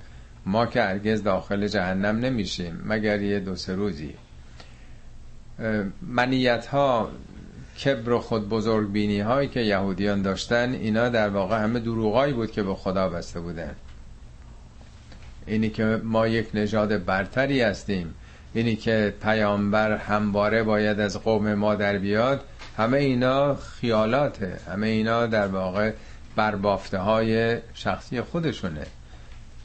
[0.45, 4.13] ما که هرگز داخل جهنم نمیشیم مگر یه دو سه روزی.
[6.01, 7.11] منیت ها
[7.85, 12.51] کبر و خود بزرگ بینی هایی که یهودیان داشتن اینا در واقع همه دروغایی بود
[12.51, 13.75] که به خدا بسته بودن.
[15.45, 18.13] اینی که ما یک نژاد برتری هستیم
[18.53, 22.43] اینی که پیامبر همواره باید از قوم ما در بیاد
[22.77, 24.59] همه اینا خیالاته.
[24.67, 25.91] همه اینا در واقع
[26.35, 28.85] بربافته های شخصی خودشونه.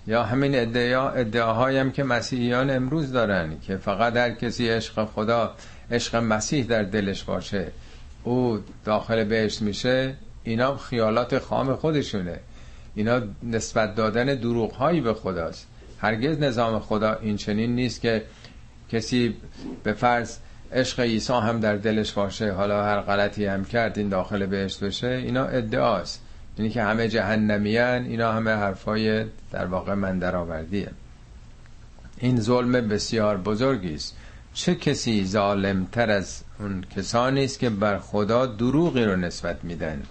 [0.07, 5.55] یا همین ادعا ادعاهایی هم که مسیحیان امروز دارن که فقط هر کسی عشق خدا
[5.91, 7.67] عشق مسیح در دلش باشه.
[8.25, 12.41] او داخل بهشت میشه اینا خیالات خام خودشونه.
[12.95, 15.67] اینا نسبت دادن دروغ هایی به خداست.
[15.99, 18.23] هرگز نظام خدا این چنین نیست که
[18.93, 19.37] کسی
[19.85, 20.37] به فرض
[20.73, 25.07] عشق عیسی هم در دلش باشه حالا هر غلطی هم کرد این داخل بهشت بشه.
[25.07, 26.21] اینا ادعاست.
[26.57, 30.91] اینی که همه جهنمیان اینا همه حرفای در واقع من درآوردیه.
[32.19, 34.17] این ظلم بسیار بزرگی است.
[34.55, 40.03] چه کسی ظالمتر از اون کسانی است که بر خدا دروغی رو نسبت میدن؟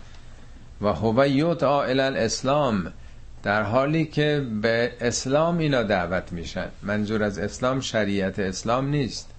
[0.81, 2.93] و هو یدعا الی الاسلام
[3.43, 6.69] در حالی که به اسلام اینا دعوت میشن.
[6.83, 9.29] منظور از اسلام شریعت اسلام نیست.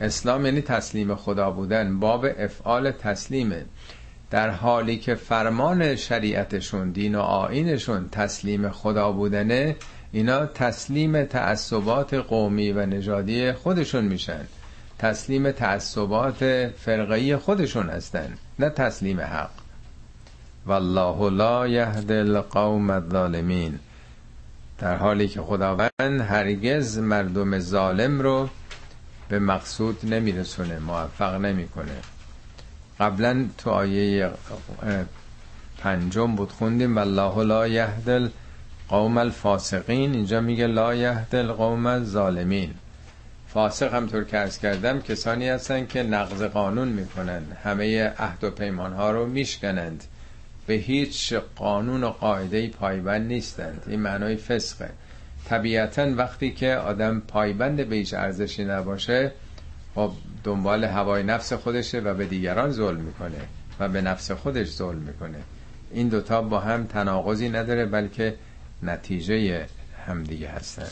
[0.00, 3.64] اسلام یعنی تسلیم خدا بودن باب افعال تسلیمه.
[4.30, 9.76] در حالی که فرمان شریعتشون دین و آینشون تسلیم خدا بودنه
[10.14, 14.46] اینا تسلیم تعصبات قومی و نژادی خودشون میشن.
[14.98, 19.50] تسلیم تعصبات فرقی خودشون هستن نه تسلیم حق.
[20.66, 23.78] والله لا یهد القوم الظالمین.
[24.78, 28.48] در حالی که خداوند هرگز مردم ظالم رو
[29.28, 31.96] به مقصود نمیرسونه موفق نمی‌کنه.
[33.00, 34.30] قبلا تو آیه
[35.78, 38.30] پنجم بود خوندیم والله لا یهد
[38.94, 40.14] قوم الفاسقین.
[40.14, 42.74] اینجا میگه لا یهد القوم الظالمین.
[43.48, 48.92] فاسق همطور که ارز کردم کسانی هستن که نقض قانون می‌کنن همه عهد و پیمان
[48.92, 50.04] ها رو میشکنند.
[50.66, 53.82] به هیچ قانون و قاعده پایبند نیستند.
[53.86, 54.90] این معنای فسقه.
[55.48, 59.32] طبیعتا وقتی که آدم پایبند به هیچ ارزشی نباشه
[59.94, 60.12] خب
[60.44, 63.40] دنبال هوای نفس خودشه و به دیگران ظلم می‌کنه
[63.80, 65.38] و به نفس خودش ظلم می‌کنه.
[65.92, 68.34] این دوتا با هم تناقضی نداره بلکه
[68.82, 69.66] نتیجه
[70.06, 70.88] همدیگه هستن.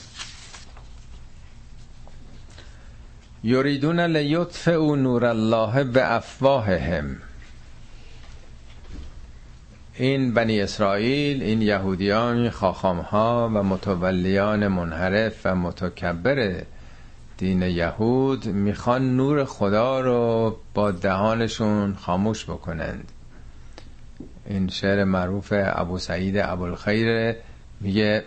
[3.45, 7.17] یریدون لیطفئوا نور الله به افواههم
[9.95, 16.63] این بنی اسرائیل این یهودیان خاخام ها و متولیان منحرف و متکبر
[17.39, 23.13] دین یهود می‌خوان نور خدا رو با دهانشون خاموش بکنند.
[24.47, 27.35] این شعر معروف ابو سعید ابوالخیر
[27.83, 28.25] میگه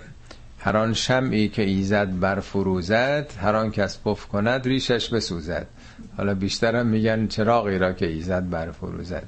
[0.59, 5.67] هر آن شمعی که ایزد بر فروزد هر آن کس پف کند ریشش بسوزد.
[6.17, 9.27] حالا بیشترم میگن چراغی را که ایزد بر فروزد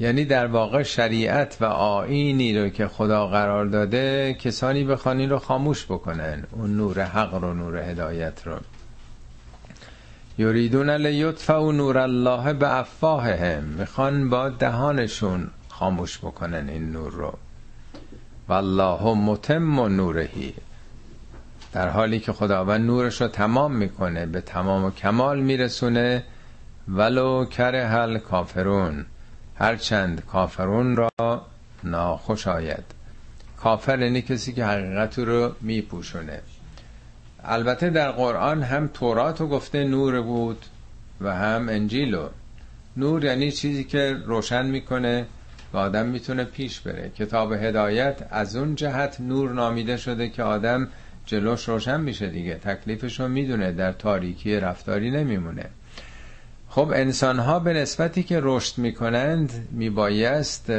[0.00, 5.84] یعنی در واقع شریعت و آینی رو که خدا قرار داده کسانی بخوانی رو خاموش
[5.84, 6.44] بکنن.
[6.52, 8.58] اون نور حق رو نور هدایت رو.
[10.38, 17.38] یریدون لیطفئوا نور الله به افواههم می‌خوان با دهانشون خاموش بکنن این نور رو.
[18.50, 20.54] والله متم نورهی.
[21.72, 26.24] در حالی که خداوند نورش رو تمام می‌کنه به تمام و کمال میرسونه.
[26.88, 29.06] ولو کره هل کافرون
[29.58, 31.10] هرچند کافرون را
[31.84, 32.84] ناخوش آید.
[33.56, 36.40] کافر یعنی کسی که حقیقت رو میپوشونه.
[37.44, 40.66] البته در قرآن هم تورات رو گفته نور بود
[41.20, 42.28] و هم انجیلو
[42.96, 45.26] نور یعنی چیزی که روشن می‌کنه.
[45.72, 47.10] و آدم می‌تونه پیش بره.
[47.18, 50.88] کتاب هدایت از اون جهت نور نامیده شده که آدم
[51.26, 52.54] جلوش روشن میشه دیگه.
[52.54, 55.66] تکلیفش رو می‌دونه در تاریکی رفتاری نمیمونه.
[56.68, 60.72] خب انسان ها به نسبتی که رشد می‌کنند میبایست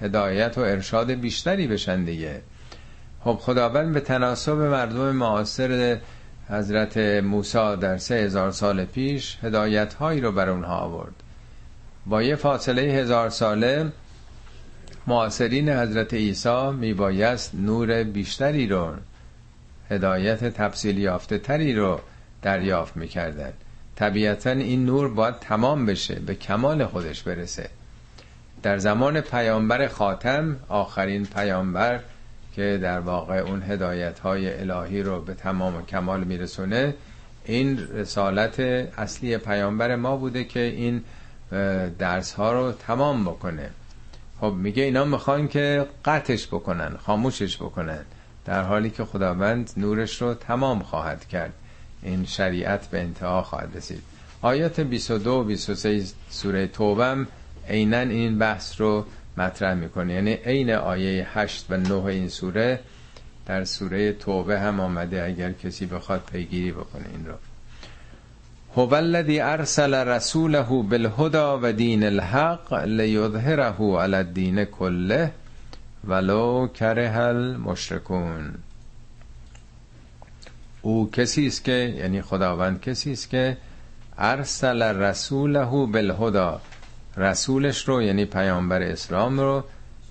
[0.00, 2.40] هدایت و ارشاد بیشتری بشن دیگه.
[3.24, 5.98] خب خداوند به تناسب مردم معاصر
[6.48, 11.22] حضرت موسی در سه هزار سال پیش هدایت هایی رو بر اونها آورد.
[12.06, 13.92] با یه فاصله هزار ساله
[15.06, 18.94] معاصرین حضرت عیسی میبایست نور بیشتری رو
[19.90, 22.00] هدایت تفصیل یافته تری رو
[22.42, 23.52] دریافت می‌کردن.
[23.96, 27.68] طبیعتا این نور باید تمام بشه به کمال خودش برسه.
[28.62, 32.00] در زمان پیامبر خاتم آخرین پیامبر
[32.56, 36.94] که در واقع اون هدایت های الهی رو به تمام و کمال میرسونه
[37.44, 38.60] این رسالت
[38.98, 41.02] اصلی پیامبر ما بوده که این
[41.98, 43.70] درس ها رو تمام بکنه.
[44.40, 48.04] خب میگه اینا می‌خوان که قطعش بکنن خاموشش بکنن
[48.44, 51.52] در حالی که خداوند نورش رو تمام خواهد کرد.
[52.02, 54.02] این شریعت به انتها خواهد رسید.
[54.42, 57.26] آیات 22 و 23 سوره توبم
[57.68, 59.04] عینا این بحث رو
[59.36, 60.14] مطرح می‌کنه.
[60.14, 62.80] یعنی عین آیه 8 و 9 این سوره
[63.46, 67.34] در سوره توبه هم آمده اگر کسی بخواد پیگیری بکنه این رو.
[68.76, 75.32] هو الذی ارسل رسوله بالهدى و دین الحق لیظهره علی الدین کله
[76.04, 78.54] ولو کره المشرکون
[80.82, 83.56] او کسی است که یعنی خداوند کسی است که
[84.18, 86.58] ارسل رسوله بالهدى
[87.16, 89.64] رسولش رو یعنی پیامبر اسلام رو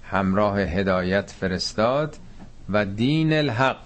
[0.03, 2.15] همراه هدایت فرستاد
[2.69, 3.84] و دین الحق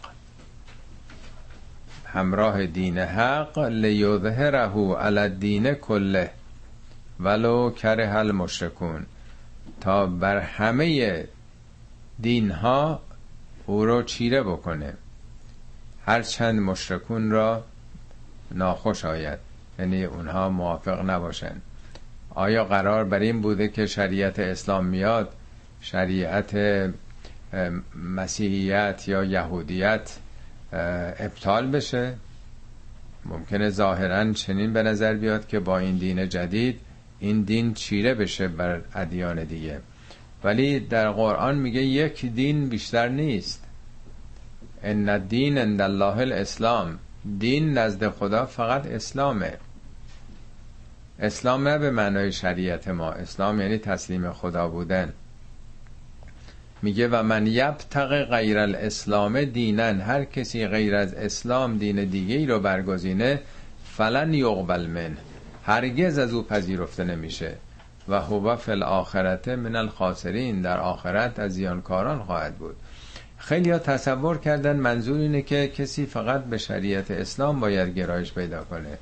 [2.13, 6.31] همراه دین حق لیظهره علی الدین کله.
[7.19, 9.05] ولو کره المشرکون.
[9.81, 11.27] تا بر همه
[12.19, 13.01] دین ها
[13.65, 14.93] او رو چیره بکنه.
[16.05, 17.63] هرچند مشرکون را
[18.51, 19.39] ناخوش آید.
[19.79, 21.61] یعنی اونها موافق نباشن
[22.29, 25.33] آیا قرار بر این بوده که شریعت اسلام میاد
[25.81, 26.57] شریعت
[27.95, 30.11] مسیحیت یا یهودیت؟
[30.73, 32.13] ابطال بشه.
[33.25, 36.79] ممکنه ظاهرا چنین به نظر بیاد که با این دین جدید
[37.19, 39.79] این دین چیره بشه بر ادیان دیگه.
[40.43, 43.63] ولی در قرآن میگه یک دین بیشتر نیست.
[44.83, 46.99] ان الدین عند الله الاسلام.
[47.39, 49.57] دین نزد خدا فقط اسلامه.
[51.19, 53.11] اسلام نه به معنای شریعت ما.
[53.11, 55.13] اسلام یعنی تسلیم خدا بودن.
[56.81, 62.45] میگه و من یبتق غیر الاسلام دینن هر کسی غیر از اسلام دین دیگه ای
[62.45, 63.41] رو برگزینه
[63.83, 65.17] فلن یقبل من
[65.65, 67.53] هرگز از او پذیرفته نمیشه.
[68.09, 72.75] و هو فی الاخرت من الخاسرین در آخرت از زیانکاران خواهد بود.
[73.37, 78.63] خیلی ها تصور کردن منظور اینه که کسی فقط به شریعت اسلام باید گرایش پیدا
[78.63, 78.97] کنه.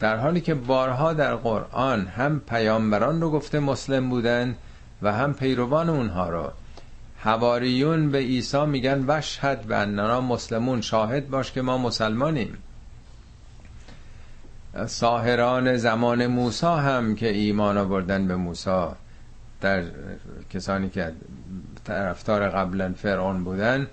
[0.00, 4.56] در حالی که بارها در قرآن هم پیامبران رو گفته مسلم بودن
[5.02, 6.50] و هم پیروان اونها رو.
[7.20, 12.58] حواریون به عیسی میگن وشهد به اننا مسلمون شاهد باش که ما مسلمانیم.
[14.86, 18.86] ساهران زمان موسی هم که ایمان آوردن به موسی
[19.60, 19.82] در
[20.50, 21.12] کسانی که
[21.84, 23.86] طرفدار قبلا فرعون بودن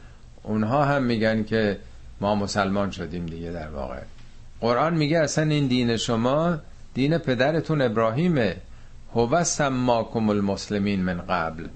[0.43, 1.79] اونها هم میگن که
[2.21, 3.99] ما مسلمان شدیم دیگه در واقع.
[4.61, 6.57] قرآن میگه اصلا این دین شما
[6.93, 8.55] دین پدرتون ابراهیمه.
[9.15, 11.67] هو سماکم المسلمین من قبل.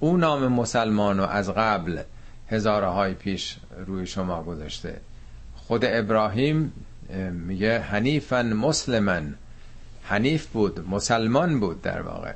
[0.00, 2.02] او نام مسلمانو از قبل
[2.48, 3.56] هزارهای پیش
[3.86, 5.00] روی شما گذاشته.
[5.56, 6.72] خود ابراهیم
[7.32, 9.34] میگه حنیفا مسلمن
[10.02, 12.32] حنیف بود مسلمان بود در واقع.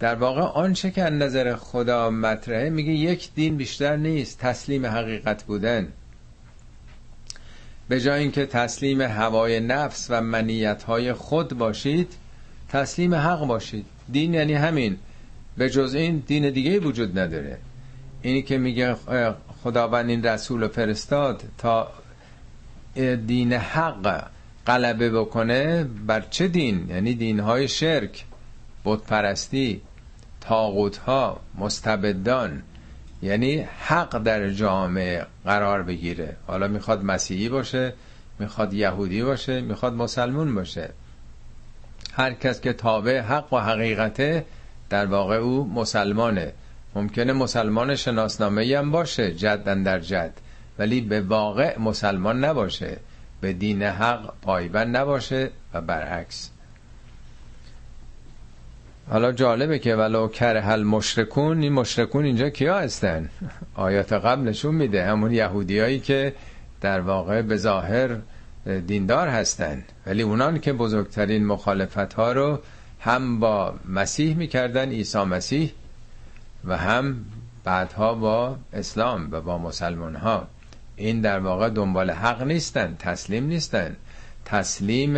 [0.00, 5.92] در واقع آنچه که نظر خدا مطرحه میگه یک دین بیشتر نیست تسلیم حقیقت بودن.
[7.88, 12.12] به جای اینکه تسلیم هوای نفس و منیت های خود باشید
[12.68, 13.86] تسلیم حق باشید.
[14.12, 14.98] دین یعنی همین.
[15.56, 17.58] به جز این دین دیگه وجود نداره.
[18.22, 18.96] اینی که میگه
[19.62, 21.88] خداوند این رسول فرستاد تا
[23.26, 24.24] دین حق
[24.66, 28.24] غلبه بکنه بر چه دین؟ یعنی دین های شرک
[28.84, 29.80] بت پرستی
[30.40, 32.62] تاغوت ها مستبدان.
[33.22, 36.36] یعنی حق در جامعه قرار بگیره.
[36.46, 37.92] حالا می‌خواد مسیحی باشه
[38.38, 40.90] می‌خواد یهودی باشه می‌خواد مسلمون باشه.
[42.12, 44.44] هر کس که تابع حق و حقیقته
[44.90, 46.52] در واقع او مسلمانه.
[46.94, 50.32] ممکنه مسلمان شناسنامه هم باشه جدن در جد.
[50.78, 52.96] ولی به واقع مسلمان نباشه.
[53.40, 56.50] به دین حق پایبند نباشه و برعکس.
[59.10, 63.30] حالا جالبه که ولو کره هل مشرکون این مشرکون اینجا کیا هستن؟
[63.74, 65.04] آیات قبل نشون میده.
[65.04, 66.34] همون یهودیایی که
[66.80, 68.16] در واقع به ظاهر
[68.86, 69.84] دیندار هستن.
[70.06, 72.60] ولی اونان که بزرگترین مخالفت ها رو
[73.06, 75.72] هم با مسیح می‌کردن عیسی مسیح
[76.64, 77.24] و هم
[77.64, 80.46] بعدها با اسلام و با مسلمان ها
[80.96, 83.96] این در واقع دنبال حق نیستن تسلیم نیستن.
[84.44, 85.16] تسلیم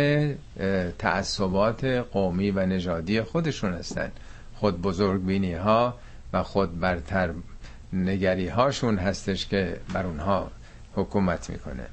[0.99, 4.11] تعصبات قومی و نژادی خودشون هستن.
[4.55, 5.93] خود بزرگ بینی ها
[6.33, 7.29] و خود برتر
[7.93, 10.51] نگری هاشون هستش که بر اونها
[10.95, 11.85] حکومت می‌کنه.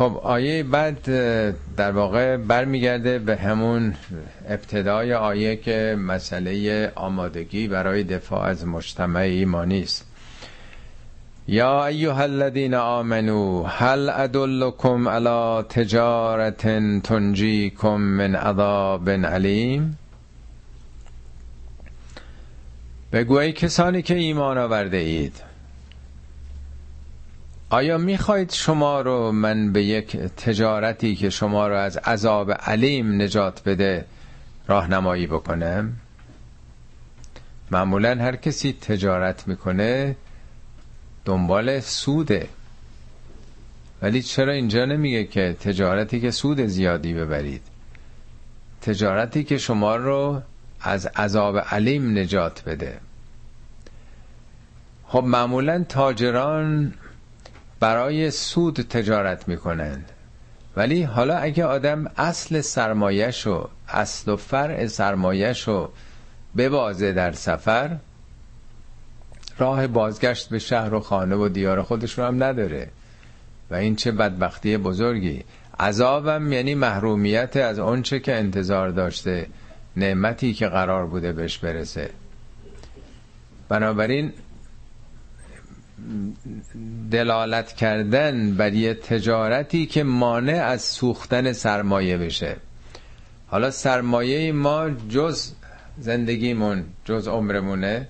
[0.00, 1.04] خب آیه بعد
[1.76, 3.94] در واقع برمیگرده به همون
[4.48, 10.06] ابتدای آیه که مسئله آمادگی برای دفاع از مجتمع ایمانی است.
[11.48, 16.66] یا ایها الذین آمنو هل ادلکم علی تجارت
[17.02, 19.98] تنجیکم من عذاب علیم؟
[23.12, 25.49] بگو ای کسانی که ایمان آورده اید.
[27.70, 33.62] آیا می‌خواهید شما رو من به یک تجارتی که شما رو از عذاب علیم نجات
[33.64, 34.04] بده
[34.68, 35.92] راهنمایی بکنم؟
[37.70, 40.16] معمولا هر کسی تجارت می‌کنه
[41.24, 42.48] دنبال سوده.
[44.02, 47.62] ولی چرا اینجا نمیگه که تجارتی که سود زیادی ببرید؟
[48.82, 50.42] تجارتی که شما رو
[50.80, 52.98] از عذاب علیم نجات بده.
[55.06, 56.94] خب معمولا تاجران
[57.80, 60.12] برای سود تجارت می‌کنند.
[60.76, 65.90] ولی حالا اگه آدم اصل سرمایش و اصل و فرع سرمایش رو
[66.56, 67.96] ببازه در سفر
[69.58, 72.88] راه بازگشت به شهر و خانه و دیار خودش رو هم نداره.
[73.70, 75.44] و این چه بدبختی بزرگی.
[75.80, 79.46] عذابم یعنی محرومیت از آنچه که انتظار داشته
[79.96, 82.10] نعمتی که قرار بوده بهش برسه.
[83.68, 84.32] بنابراین
[87.10, 92.56] دلالت کردن بر یه تجارتی که مانع از سوختن سرمایه بشه.
[93.46, 95.52] حالا سرمایه ما جز
[95.98, 98.08] زندگیمون جز عمرمونه.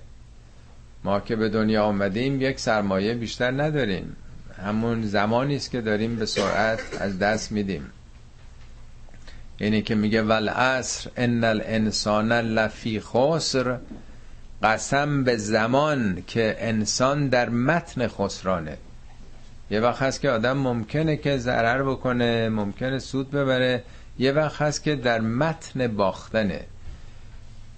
[1.03, 4.15] ما که به دنیا آمدیم یک سرمایه بیشتر نداریم.
[4.63, 7.85] همون زمانی است که داریم به سرعت از دست میدیم.
[9.57, 13.77] اینی که میگه ولعصر ان الانسان لفی خسر.
[14.63, 18.77] قسم به زمان که انسان در متن خسرانه.
[19.71, 23.83] یه وقت هست که آدم ممکنه که ضرر بکنه ممکنه سود ببره.
[24.19, 26.61] یه وقت هست که در متن باختنه.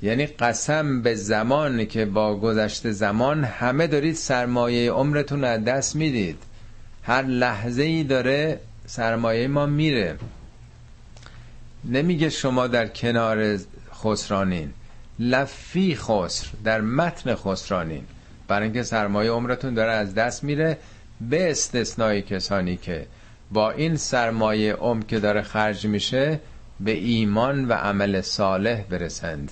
[0.02, 6.38] یعنی قسم به زمان که با گذشته زمان همه دارید سرمایه عمرتون از دست می‌دید.
[7.04, 10.18] هر لحظه ای داره سرمایه ما میره.
[11.86, 13.58] نمیگه شما در کنار
[13.94, 14.74] خسرانین.
[15.20, 18.04] لفی خسر در متن خسرانین.
[18.48, 20.78] برای اینکه سرمایه عمرتون داره از دست میره
[21.22, 23.08] به استثنای کسانی که
[23.52, 26.40] با این سرمایه عمر که داره خرج میشه
[26.80, 29.52] به ایمان و عمل صالح برسند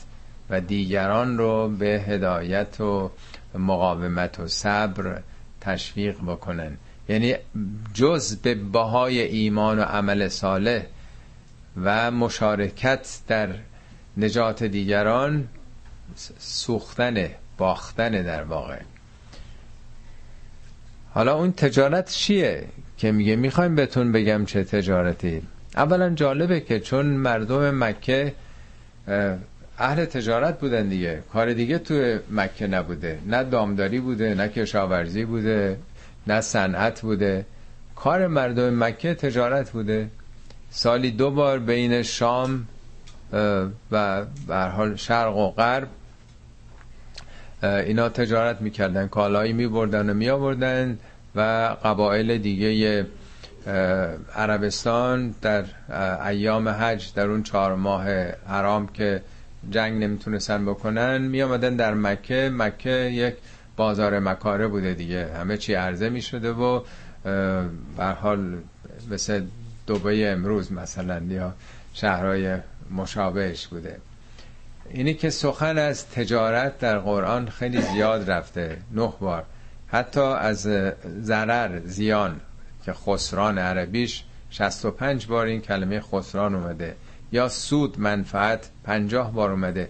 [0.50, 3.12] و دیگران رو به هدایت و
[3.56, 5.22] مقاومت و صبر
[5.62, 6.78] تشویق بکنن.
[7.10, 7.36] یعنی
[7.94, 10.84] جز به بهای ایمان و عمل صالح
[11.84, 13.50] و مشارکت در
[14.24, 15.48] نجات دیگران
[16.40, 18.80] سوختن باختن در واقع.
[21.14, 22.68] حالا اون تجارت چیه
[22.98, 25.42] که میگه؟ می‌خوایم بهتون بگم چه تجارتی.
[25.76, 28.34] اولا جالبه که چون مردم مکه
[29.78, 31.24] اهل تجارت بودن دیگه.
[31.34, 33.20] کار دیگه تو مکه نبوده.
[33.26, 35.78] نه دامداری بوده نه کشاورزی بوده
[36.28, 37.46] نه صنعت بوده.
[37.96, 40.10] کار مردم مکه تجارت بوده.
[40.70, 42.68] سالی دو بار بین شام
[43.92, 45.88] و به حال شرق و غرب
[47.64, 50.98] اینا تجارت می‌کردن کالایی میبردن و میآوردن
[51.36, 51.42] و
[51.84, 53.06] قبایل دیگه
[54.36, 55.64] عربستان در
[56.28, 58.06] ایام حج در اون چهار ماه
[58.48, 59.22] حرام که
[59.70, 62.50] جنگ نمی‌تونستن بکنن می آمدن در مکه.
[62.54, 63.36] مکه یک
[63.76, 65.28] بازار مکاره بوده دیگه.
[65.40, 66.82] همه چی عرضه می شده و
[67.98, 68.58] به حال
[69.12, 69.44] مثل
[69.88, 71.54] دوبه امروز مثلا یا
[71.94, 72.58] شهرهای
[72.92, 73.98] مشابهش بوده.
[74.90, 79.44] اینی که سخن از تجارت در قرآن خیلی زیاد رفته نه بار.
[79.88, 80.68] حتی از
[81.22, 82.40] ضرر زیان
[82.86, 86.96] که خسران عربیش 65 بار این کلمه خسران اومده.
[87.32, 89.90] یا سود منفعت 50 بار اومده.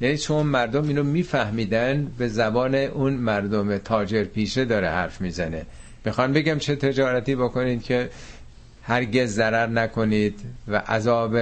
[0.00, 5.66] یعنی چون مردم اینو میفهمیدن به زبان اون مردم تاجر پیشه داره حرف می‌زنه.
[6.04, 8.10] می‌خوان بگم چه تجارتی بکنید که
[8.82, 11.36] هرگز ضرر نکنید و عذاب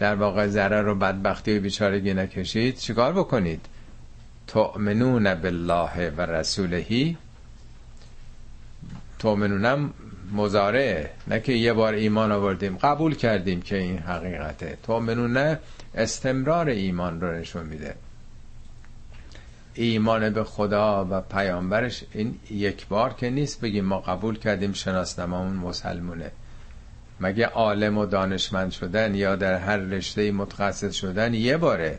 [0.00, 3.66] در واقع ضرر و بدبختی و بیچارگی نکشید چیکار بکنید؟
[4.46, 7.16] تؤمنون بالله و رسولهی
[9.18, 9.92] تؤمنونم
[10.32, 14.78] مزارعه نه که یه بار ایمان آوردیم قبول کردیم که این حقیقته.
[14.82, 15.56] تؤمنون
[15.94, 17.94] استمرار ایمان رو نشون میده.
[19.74, 25.56] ایمان به خدا و پیامبرش این یک بار که نیست بگیم ما قبول کردیم شناسناممون
[25.56, 26.30] مسلمونه.
[27.20, 31.98] مگه عالم و دانشمند شدن یا در هر رشته متخصص شدن یه باره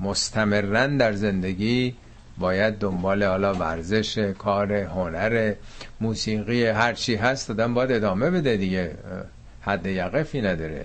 [0.00, 1.94] مستمرن در زندگی
[2.38, 5.54] باید دنبال حالا ورزش کار هنر
[6.00, 8.94] موسیقی هر چی هست دادن باید ادامه بده دیگه
[9.60, 10.84] حد یقفی نداره.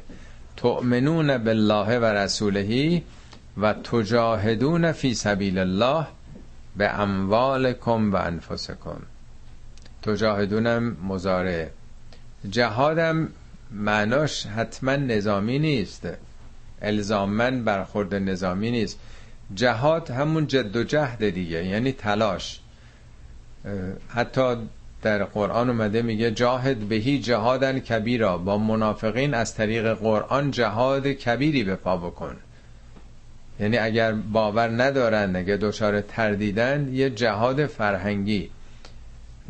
[0.57, 3.03] تؤمنون بالله و رسولهی
[3.57, 6.07] و تجاهدون فی سبیل الله
[6.77, 9.01] به اموالکم و انفسکم.
[10.01, 11.71] تجاهدونم مزاره
[12.49, 13.29] جهادم
[13.73, 16.07] معناش حتما نظامی نیست.
[16.81, 18.99] الزامن برخورد نظامی نیست.
[19.55, 22.59] جهاد همون جد و جهد دیگه یعنی تلاش.
[24.09, 24.55] حتی
[25.01, 31.63] در قرآن اومده میگه جاهد بهی جهادن کبیرا با منافقین از طریق قرآن جهاد کبیری
[31.63, 32.35] به پا بکن.
[33.59, 38.49] یعنی اگر باور ندارن اگه دچار تردیدن یه جهاد فرهنگی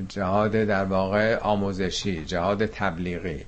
[0.07, 3.45] جهاد در واقع آموزشی جهاد تبلیغی.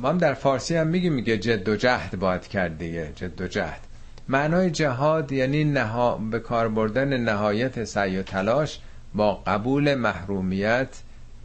[0.00, 3.46] ما هم در فارسی هم میگیم میگه جد و جهد باید کرد دیگه جد و
[3.46, 3.80] جهد.
[4.28, 6.16] معنای جهاد یعنی نها...
[6.16, 8.78] به کار بردن نهایت سعی و تلاش
[9.14, 10.88] با قبول محرومیت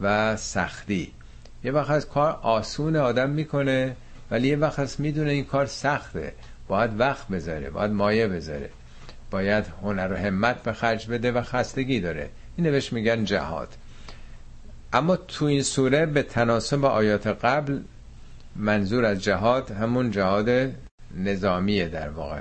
[0.00, 1.12] و سختی.
[1.64, 3.96] یه وقت از کار آسون آدم می‌کنه
[4.30, 6.32] ولی یه وقت می‌دونه این کار سخته.
[6.68, 8.70] باید وقت بذاره باید مایه بذاره.
[9.30, 12.30] باید هنر و همت به خرج بده و خستگی داره.
[12.56, 13.68] این بهش میگن جهاد.
[14.92, 17.80] اما تو این سوره به تناسب آیات قبل
[18.58, 20.48] منظور از جهاد همون جهاد
[21.16, 22.40] نظامیه در واقع.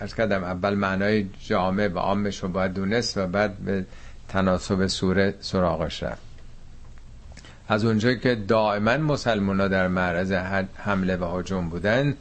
[0.00, 3.84] ارز کردم اول معنای جامع و عامش رو باید دونست و بعد به
[4.28, 6.22] تناسب سوره سراغش رفت.
[7.68, 10.32] از اونجایی که دائما مسلمان ها در معرض
[10.74, 12.16] حمله و هجوم بودن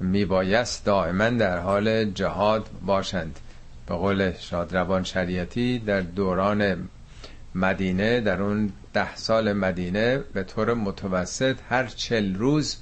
[0.00, 3.38] میبایست دائما در حال جهاد باشند.
[3.86, 6.88] به قول شادروان شریعتی در دوران
[7.54, 12.76] مدینه در اون ده سال مدینه به طور متوسط هر چل روز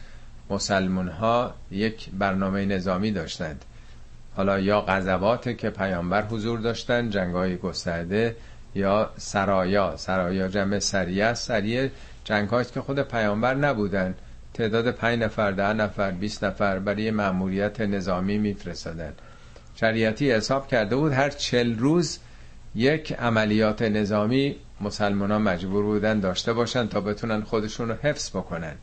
[0.50, 3.64] مسلمون ها یک برنامه نظامی داشتند.
[4.36, 8.36] حالا یا غزوات که پیامبر حضور داشتن جنگ های گسترده
[8.74, 9.96] یا سرایا.
[9.96, 11.88] سرایا جمع سریع سریع
[12.24, 14.14] جنگ که خود پیامبر نبودن.
[14.54, 19.12] تعداد پنج نفر ده نفر 20 نفر برای مأموریت نظامی میفرستادن.
[19.74, 22.18] شریعتی حساب کرده بود هر چل روز
[22.74, 28.74] یک عملیات نظامی مسلمان مجبور بودن داشته باشن تا بتونن خودشون رو حفظ بکنن.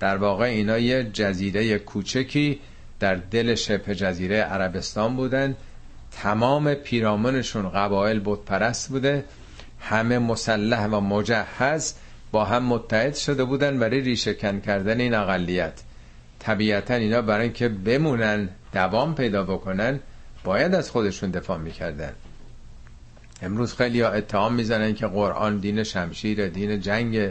[0.00, 2.60] در واقع اینا یه جزیره کوچکی
[3.00, 5.56] در دل شبه جزیره عربستان بودن.
[6.10, 9.24] تمام پیرامونشون قبایل بودپرست بوده.
[9.80, 11.94] همه مسلح و مجهز
[12.32, 15.82] با هم متحد شده بودن برای ریشهکن کردن این اقلیت.
[16.38, 20.00] طبیعتا اینا برای اینکه بمونن دوام پیدا بکنن
[20.44, 22.12] باید از خودشون دفاع می‌کردن.
[23.44, 27.30] امروز خیلی ها اتهام می‌زنن که قرآن دین شمشیر دین جنگ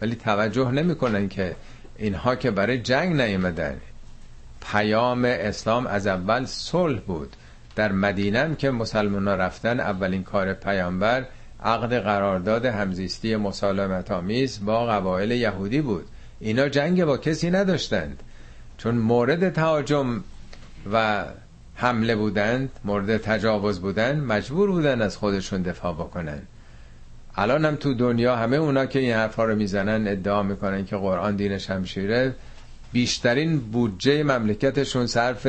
[0.00, 1.56] ولی توجه نمی‌کنن که
[1.98, 3.80] اینها که برای جنگ نیومدن.
[4.72, 7.36] پیام اسلام از اول صلح بود.
[7.76, 11.24] در مدینه که مسلمان رفتن اولین کار پیامبر
[11.64, 16.06] عقد قرارداد همزیستی مسالمت آمیز با قبایل یهودی بود.
[16.40, 18.22] اینا جنگ با کسی نداشتند.
[18.78, 20.24] چون مورد تهاجم
[20.92, 21.24] و
[21.74, 26.42] حمله بودند مورد تجاوز بودند مجبور بودن از خودشون دفاع بکنن.
[27.36, 31.36] الان هم تو دنیا همه اونا که این حرفا رو می‌زنن ادعا می‌کنن که قرآن
[31.36, 32.34] دین شمشیره
[32.92, 35.46] بیشترین بودجه مملکتشون صرف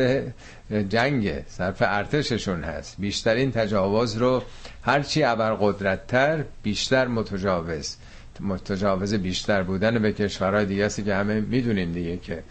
[0.90, 2.96] جنگ صرف ارتششون هست.
[3.00, 4.44] بیشترین تجاوز رو
[4.82, 5.24] هرچی
[5.56, 7.96] قدرتتر بیشتر متجاوز.
[8.40, 12.44] متجاوز بیشتر بودن به کشورهای دیگه که همه می‌دونین دیگه که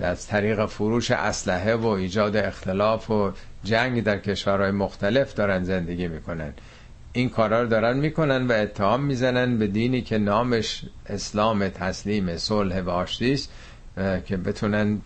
[0.00, 3.32] از طریق فروش اسلحه و ایجاد اختلاف و
[3.64, 6.52] جنگ در کشورهای مختلف دارن زندگی می‌کنن.
[7.12, 12.80] این کارا رو دارن می‌کنن و اتهام می‌زنن به دینی که نامش اسلام تسلیم صلح
[12.80, 13.52] و آشتیست
[14.26, 15.00] که بتونن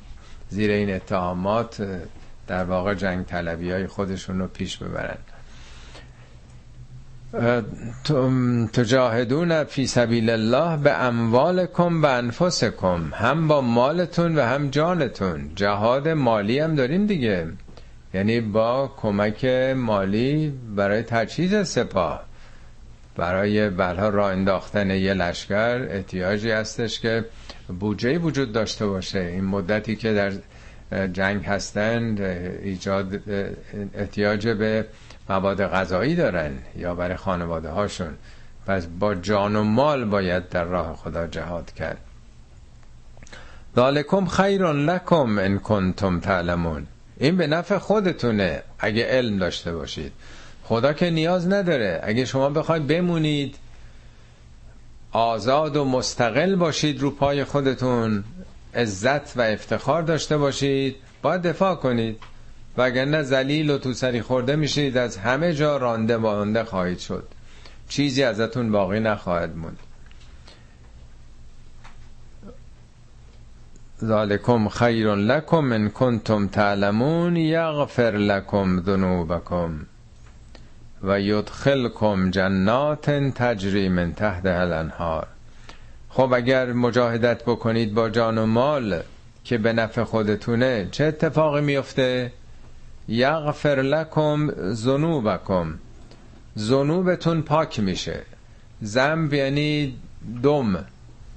[0.48, 2.00] زیر این اتهامات
[2.46, 5.18] در واقع جنگ طلبی های خودشون رو پیش ببرن.
[8.72, 15.50] تجاهدون فی سبیل الله به اموالکم و انفسکم هم با مالتون و هم جانتون.
[15.54, 17.46] جهاد مالی هم داریم دیگه.
[18.14, 19.44] یعنی با کمک
[19.76, 22.24] مالی برای تجهیز سپاه.
[23.16, 27.24] برای برها را انداختن یه لشکر احتیاجی هستش که
[27.80, 29.20] بودجه وجود داشته باشه.
[29.20, 30.32] این مدتی که در
[31.06, 33.20] جنگ هستند ایجاد
[33.94, 34.86] احتیاج به
[35.30, 38.14] مواد غذایی دارن یا برای خانواده هاشون.
[38.66, 41.98] پس با جان و مال باید در راه خدا جهاد کرد.
[43.76, 46.86] ذالکم خیر لکم ان کنتم تعلمون.
[47.16, 50.12] این به نفع خودتونه اگه علم داشته باشید.
[50.64, 52.00] خدا که نیاز نداره.
[52.02, 53.56] اگه شما بخواید بمونید
[55.12, 58.24] آزاد و مستقل باشید رو پای خودتون
[58.74, 62.18] عزت و افتخار داشته باشید باید دفاع کنید.
[62.76, 67.24] وگرنه زلیل و تو سری خورده میشید از همه جا رانده مانده خواهید شد.
[67.88, 69.78] چیزی ازتون باقی نخواهد موند.
[74.04, 79.86] ذالکم خیر لکم من کنتم تعلمون یغفر لکم ذنوبکم
[81.02, 85.26] و یدخلکم جنات تجری من تحت الانهار.
[86.08, 89.02] خب اگر مجاهدت بکنید با جان و مال
[89.44, 92.32] که به نفع خودتونه چه اتفاقی میفته
[93.08, 95.74] یغفر لکم ذنوبکم.
[96.58, 98.22] ذنوبتون پاک میشه.
[98.80, 99.96] زنب یعنی
[100.42, 100.84] دم.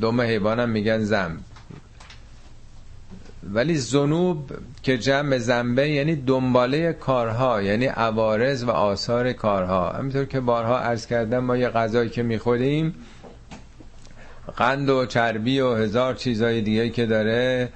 [0.02, 1.38] دم حیوانم میگن زنب
[3.54, 4.52] ولی زنوب
[4.84, 9.90] که جمع زنبه یعنی دنباله کارها یعنی عوارض و آثار کارها.
[9.90, 12.96] همینطور که بارها عرض کردم ما یه غذایی که می‌خوریم
[14.58, 17.70] قند و چربی و هزار چیزای دیگه که داره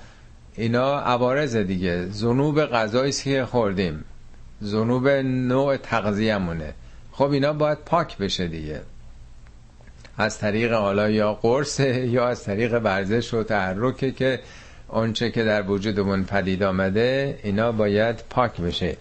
[0.57, 2.05] اینا عوارض دیگه.
[2.05, 4.03] زنوب غذایی که خوردیم.
[4.61, 6.73] زنوب نوع تغذیه‌مونه.
[7.11, 8.81] خب اینا باید پاک بشه دیگه.
[10.17, 11.79] از طریق حالا یا قرص
[12.15, 14.39] یا از طریق ورزش و تحرکه که
[14.87, 18.97] آنچه که در وجودمون پدید آمده اینا باید پاک بشه.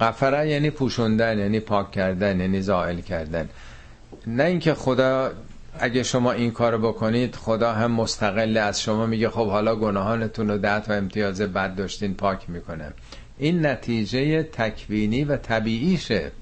[0.00, 3.48] قفره یعنی پوشوندن یعنی پاک کردن یعنی زائل کردن.
[4.26, 5.32] نه اینکه خدا
[5.78, 10.58] اگه شما این کارو بکنید خدا هم مستقل از شما میگه خب حالا گناهانتون رو
[10.58, 12.92] ده تا امتیاز بد داشتین پاک می‌کنه.
[13.38, 16.32] این نتیجه تکوینی و طبیعیشه.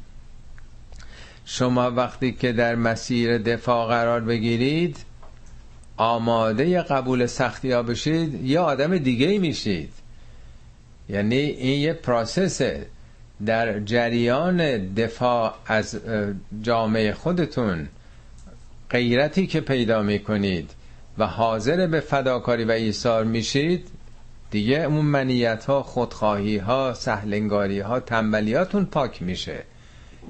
[1.44, 4.96] شما وقتی که در مسیر دفاع قرار بگیرید
[5.96, 9.92] آماده قبول سختی ها بشید یا آدم دیگه میشید.
[11.08, 12.86] یعنی این یه پراسسه
[13.46, 14.56] در جریان
[14.94, 16.00] دفاع از
[16.62, 17.88] جامعه خودتون
[18.90, 20.70] غیرتی که پیدا می‌کنید
[21.18, 23.88] و حاضر به فداکاری و ایثار میشید
[24.50, 29.62] دیگه اون منیت ها خودخواهی ها سهلنگاری ها تنبلیاتون پاک میشه.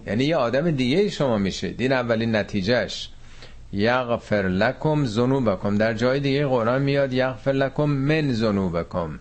[0.06, 3.10] یعنی یه آدم دیگه شما میشه این اولین نتیجهش.
[3.72, 5.78] یغفر لکم ذنوبکم.
[5.78, 9.18] در جای دیگه قرآن میاد یغفر لکم من ذنوبکم.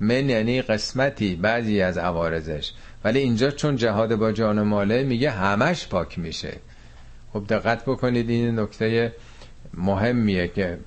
[0.00, 2.72] من یعنی قسمتی بعضی از عوارضش.
[3.04, 6.52] ولی اینجا چون جهاد با جان ماله میگه همش پاک میشه.
[7.32, 9.12] خب دقت بکنید این نکته
[9.74, 10.78] مهمیه که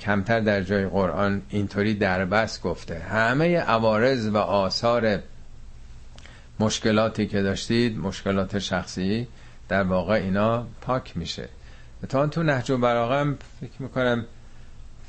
[0.00, 2.98] کمتر در جای قرآن اینطوری دربست گفته.
[2.98, 5.18] همه عوارض و آثار
[6.60, 9.28] مشکلاتی که داشتید مشکلات شخصی
[9.68, 11.48] در واقع اینا پاک میشه.
[12.08, 14.24] تا تو نهج و براغم فکر می‌کنم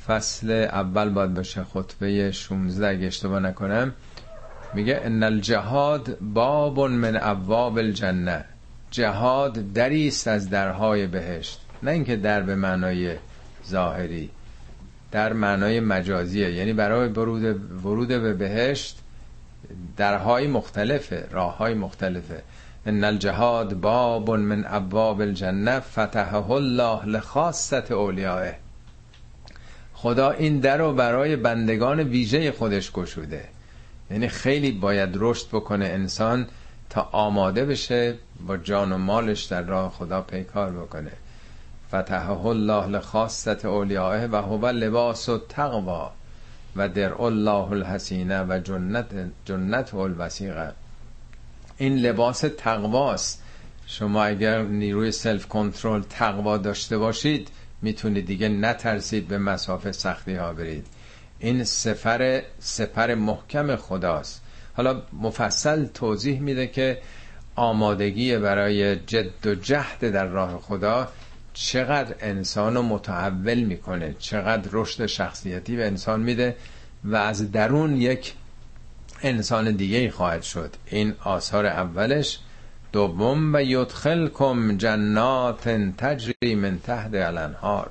[0.06, 3.92] فصل اول باید باشه خطبه 16 اگه اشتباه نکنم.
[4.74, 8.44] میگه ان الجهاد باب من ابواب الجنه.
[8.90, 11.60] جهاد دری است از درهای بهشت.
[11.82, 13.16] نه اینکه در به معنای
[13.68, 14.30] ظاهری
[15.12, 16.52] در معنای مجازیه.
[16.52, 18.98] یعنی برای ورود ورود به بهشت
[19.96, 22.42] درهای مختلفه راههای مختلفه.
[22.86, 28.56] ان الجهاد باب من ابواب الجنه فتحه الله لخاصت اولیائه.
[29.94, 33.44] خدا این در رو برای بندگان ویژه خودش گشوده.
[34.10, 36.46] یعنی خیلی باید رشد بکنه انسان
[36.90, 38.14] تا آماده بشه
[38.46, 41.12] با جان و مالش در راه خدا پیکار بکنه.
[41.88, 46.12] فتحه الله لخاصت اولیائه و هو لباس و تقوا
[46.76, 49.06] و در الله الحسینه و جنت
[49.44, 50.72] جنت الوسیقه.
[51.76, 53.42] این لباس تقواست
[53.86, 57.48] شما اگر نیروی سلف کنترل تقوا داشته باشید
[57.82, 60.86] می‌تونید دیگه نترسید به مسافه سختی ها برید.
[61.38, 64.42] این سفر سپر محکم خداست.
[64.80, 66.98] حالا مفصل توضیح میده که
[67.56, 71.08] آمادگی برای جد و جهد در راه خدا
[71.54, 76.56] چقدر انسان رو متحول می‌کنه چقدر رشد شخصیتی به انسان میده
[77.04, 78.34] و از درون یک
[79.22, 80.70] انسان دیگه خواهد شد.
[80.86, 82.38] این آثار اولش
[82.92, 85.68] دوم و یدخلکم جنات
[85.98, 87.90] تجری من تحت الانهار.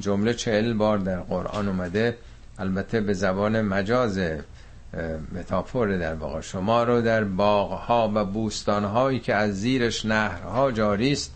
[0.00, 2.16] جمله چهل بار در قرآن اومده
[2.58, 4.20] البته به زبان مجاز
[5.32, 6.40] متافور در واقع.
[6.40, 11.34] شما رو در باغها و بوستانهایی که از زیرش نهرها جاری است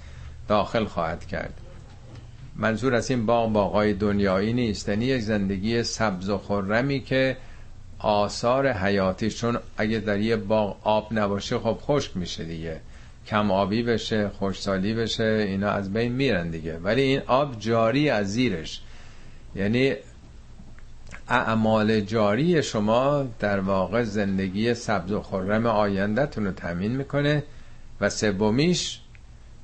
[0.49, 1.55] داخل خواهد کرد.
[2.57, 4.89] منظور از این باغ باغای دنیایی نیست.
[4.89, 7.37] یعنی یک زندگی سبز و خرمی که
[7.99, 12.81] آثار حیاتی چون اگه در یه باغ آب نباشه خب خشک میشه دیگه.
[13.27, 16.79] کم آبی بشه خوشسالی بشه اینا از بین میرن دیگه.
[16.79, 18.81] ولی این آب جاری از زیرش.
[19.55, 19.95] یعنی
[21.29, 27.43] اعمال جاری شما در واقع زندگی سبز و خرم آیندهتون رو تامین می‌کنه
[28.01, 29.01] و سومیش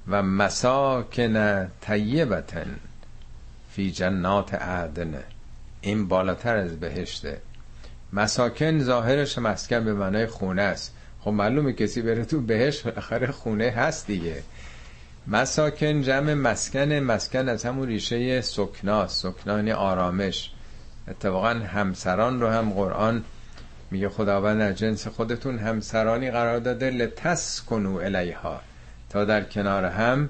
[0.09, 2.77] و مساکن طیبتن
[3.71, 5.15] فی جنات عدن
[5.81, 7.41] این بالاتر از بهشته.
[8.13, 10.95] مساکن ظاهرش مسکن به معنای خونه است.
[11.21, 14.43] خب معلومه کسی بره تو بهش آخر خونه هست دیگه.
[15.27, 20.54] مساکن جمع مسکن مسکن از همون ریشه سکنا سکنا یعنی آرامش.
[21.09, 23.25] اتفاقا همسران رو هم قرآن
[23.91, 28.61] میگه خداوند از جنس خودتون همسرانی قرار داده لتسکنو الیها.
[29.11, 30.29] تا در کنار هم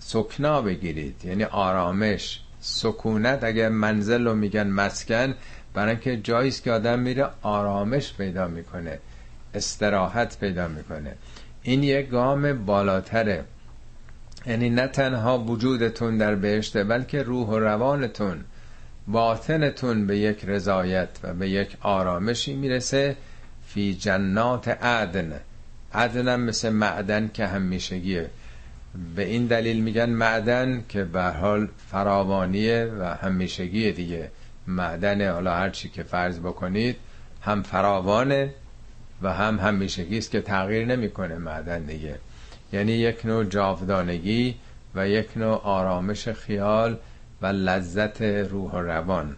[0.00, 1.24] سکنا بگیرید.
[1.24, 3.44] یعنی آرامش سکونت.
[3.44, 5.34] اگر منزل رو میگن مسکن
[5.74, 8.98] برای اینکه جاییست که آدم میره آرامش پیدا می‌کنه
[9.54, 11.14] استراحت پیدا می‌کنه.
[11.62, 13.44] این یک گام بالاتره.
[14.46, 18.44] یعنی نه تنها وجودتون در بهشته بلکه روح و روانتون.
[19.08, 23.16] باطنتون به یک رضایت و به یک آرامشی می‌رسه
[23.66, 25.40] فی جنات عدن.
[25.94, 28.30] عدنم مثل معدن که همیشگیه.
[29.16, 34.30] به این دلیل میگن معدن که به حال فراوانیه و همیشگیه دیگه.
[34.66, 36.96] معدن حالا هر چی که فرض بکنید
[37.42, 38.54] هم فراوانه
[39.22, 42.14] و هم همیشگی است که تغییر نمی‌کنه معدن دیگه.
[42.72, 44.54] یعنی یک نوع جاودانگی
[44.94, 46.98] و یک نوع آرامش خیال
[47.42, 49.36] و لذت روح و روان.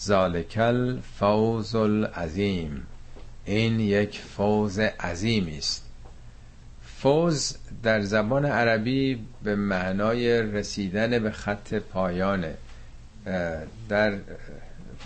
[0.00, 2.86] ذالکل فوز العظیم.
[3.44, 5.84] این یک فوز عظیمی است.
[6.82, 12.54] فوز در زبان عربی به معنای رسیدن به خط پایانه.
[13.88, 14.18] در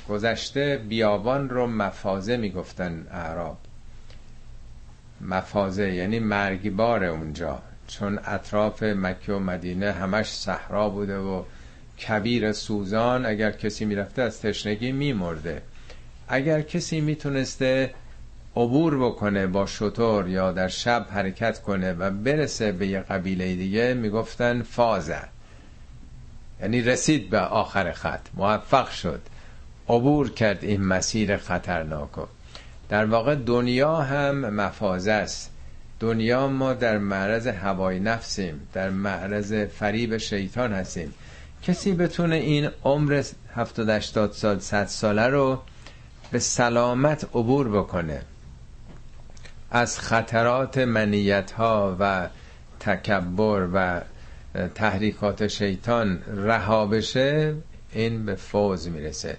[0.08, 3.58] گذشته بیابان رو مفازه می‌گفتن اعراب.
[5.20, 7.62] مفازه یعنی مرگبار اونجا.
[7.88, 11.42] چون اطراف مکه و مدینه همش صحرا بوده و
[11.98, 15.62] کبیر سوزان اگر کسی می‌رفته از تشنگی میمرده.
[16.28, 17.94] اگر کسی می‌تونسته
[18.56, 23.94] عبور بکنه با شطور یا در شب حرکت کنه و برسه به یه قبیله دیگه
[23.94, 25.20] می‌گفتن فازه
[26.60, 28.20] یعنی رسید به آخر خط.
[28.34, 29.20] موفق شد.
[29.88, 32.10] عبور کرد این مسیر خطرناک
[32.88, 35.50] در واقع دنیا هم مفازه است.
[36.00, 41.14] دنیا ما در معرض هوای نفسیم در معرض فریب شیطان هستیم.
[41.62, 43.22] کسی بتونه این عمر
[43.54, 45.62] 70 80 سال 100 ساله رو
[46.30, 48.22] به سلامت عبور بکنه.
[49.70, 52.28] از خطرات منیت ها و
[52.80, 54.00] تکبر و
[54.74, 57.54] تحریکات شیطان رها بشه
[57.92, 59.36] این به فوز می‌رسه.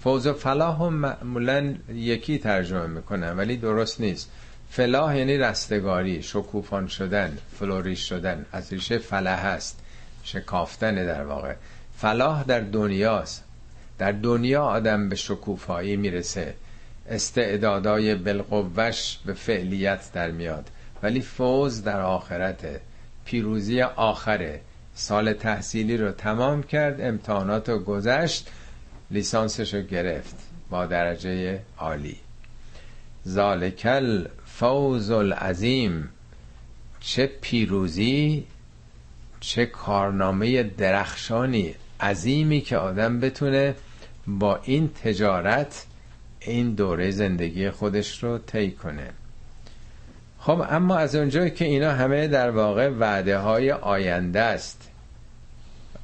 [0.00, 4.30] فوز و فلاح هم معمولا یکی ترجمه می‌کنن ولی درست نیست.
[4.70, 9.81] فلاح یعنی رستگاری شکوفان شدن فلوریش شدن از ریشه فلاح هست.
[10.24, 11.54] شکافتن در واقع.
[11.96, 13.44] فلاح در دنیاست.
[13.98, 16.54] در دنیا آدم به شکوفایی می‌رسه.
[17.08, 20.70] استعدادای بالقوش به فعلیت در میاد.
[21.02, 22.80] ولی فوز در آخرته.
[23.24, 24.60] پیروزی آخره.
[24.94, 28.50] سال تحصیلی رو تمام کرد امتحانات رو گذشت
[29.10, 30.36] لیسانسش رو گرفت.
[30.70, 32.16] با درجه عالی.
[33.28, 36.08] ذالکل فوز العظیم.
[37.00, 38.44] چه پیروزی
[39.42, 43.74] چه کارنامه درخشانی عظیمی که آدم بتونه
[44.26, 45.86] با این تجارت
[46.40, 49.10] این دوره زندگی خودش رو طی کنه.
[50.38, 54.90] خب اما از اونجایی که اینا همه در واقع وعده های آینده است.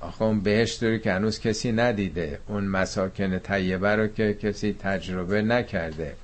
[0.00, 2.38] آخه اون بهشت رو که هنوز کسی ندیده.
[2.48, 6.16] اون مساکن طیبه رو که کسی تجربه نکرده.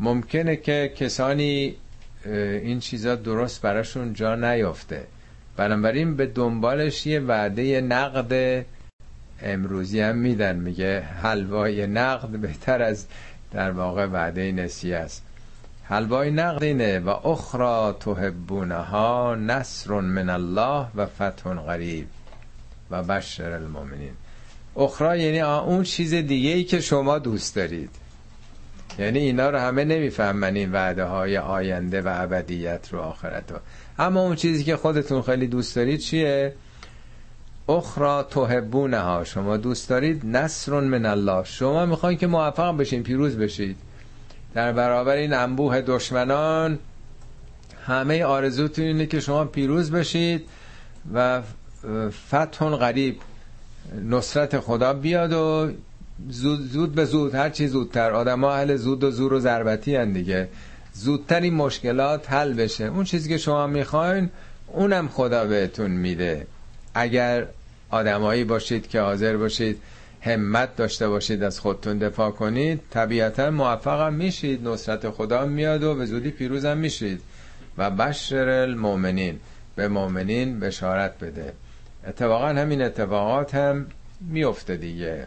[0.00, 1.76] ممکنه که کسانی
[2.24, 5.06] این چیزا درست براشون جا نیافته.
[5.56, 8.64] بنابراین به دنبالش یه وعده نقد
[9.42, 10.56] امروزی هم میدن.
[10.56, 13.06] میگه حلوای نقد بهتر از
[13.52, 15.22] در واقع وعده نسیه است.
[15.84, 22.06] حلوای نقد اینه و اخرى تحبونها نصر من الله و فتح قریب
[22.90, 24.12] و بشر المؤمنین.
[24.76, 27.90] اخرى یعنی اون چیز دیگه ای که شما دوست دارید.
[28.98, 33.58] یعنی اینا رو همه نمی‌فهمن این وعده های آینده و ابدیت رو آخرت رو.
[34.00, 36.54] اما اون چیزی که خودتون خیلی دوست دارید چیه؟
[37.68, 39.24] اخرى تحبونها.
[39.24, 41.44] شما دوست دارید نصر من الله.
[41.44, 43.76] شما می‌خواین که موفق بشین پیروز بشید.
[44.54, 46.78] در برابر این انبوه دشمنان
[47.86, 50.48] همه آرزوتون اینه که شما پیروز بشید
[51.14, 51.42] و
[52.28, 53.16] فتح غریب.
[54.04, 55.72] نصرت خدا بیاد و
[56.28, 58.10] زود, زود به زود هر چی زودتر.
[58.10, 60.48] آدم اهل زود و زور و ضربتی هن دیگه.
[60.92, 62.84] زودتر این مشکلات حل بشه.
[62.84, 64.30] اون چیزی که شما می‌خواین
[64.66, 66.46] اونم خدا بهتون میده.
[66.94, 67.46] اگر
[67.90, 69.80] آدمایی باشید که حاضر باشید
[70.20, 74.68] همت داشته باشید از خودتون دفاع کنید طبیعتا موفقم میشید.
[74.68, 77.20] نصرت خدا میاد و به زودی پیروزم میشید.
[77.78, 79.40] و بشر المؤمنین
[79.76, 81.52] به مؤمنین بشارت بده.
[82.06, 83.86] اتفاقا همین اتفاقات هم
[84.20, 85.26] میفته دیگه.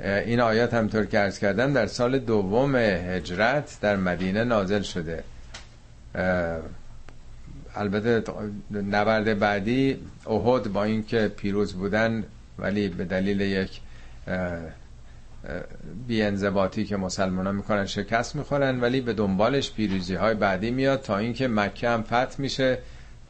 [0.00, 5.24] این آیات همطور که ارز کردم در سال دوم هجرت در مدینه نازل شده.
[7.74, 8.22] البته
[8.72, 12.24] نبرد بعدی احد با اینکه پیروز بودن
[12.58, 13.80] ولی به دلیل یک
[16.06, 21.18] بیانضباطی که مسلمان ها می‌کنن شکست می‌خورن ولی به دنبالش پیروزی های بعدی میاد تا
[21.18, 22.78] اینکه مکه هم فتح میشه.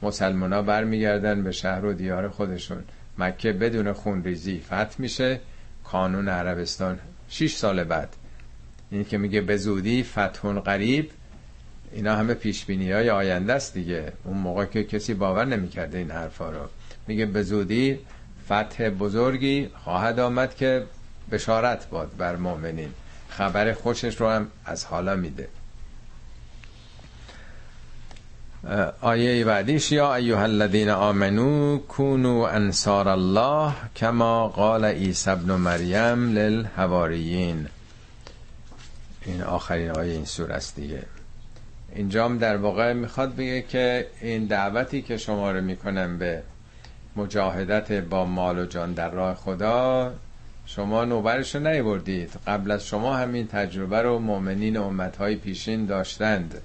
[0.03, 2.85] مسلمان ها برمیگردن به شهر و دیار خودشون.
[3.19, 5.41] مکه بدون خونریزی فتح میشه.
[5.93, 6.99] کانون عربستان.
[7.29, 8.17] 6 سال بعد.
[8.91, 11.11] این که میگه به زودی فتح قریب
[11.93, 14.13] اینا همه پیش بینی های آینده است دیگه.
[14.25, 16.69] اون موقع که کسی باور نمی‌کرده این حرفا رو.
[17.07, 17.99] میگه به زودی
[18.47, 20.85] فتح بزرگی خواهد آمد که
[21.31, 22.89] بشارت باد بر مؤمنین.
[23.29, 25.49] خبر خوشش رو هم از حالا میده.
[29.01, 37.67] آیه بعدیش یا ایها الذین آمنو کونو انصار الله کما قال عیسی ابن مریم للحواریین.
[39.27, 41.03] این آخرین آیه این سور است دیگه.
[41.95, 46.43] اینجام در واقع می‌خواد بگه که این دعوتی که شما رو می‌کنم به
[47.17, 50.13] مجاهدت با مال و جان در راه خدا
[50.67, 52.31] شما نوبرش رو نیوردید.
[52.47, 56.61] قبل از شما همین تجربه رو مؤمنین امتهای پیشین داشتند.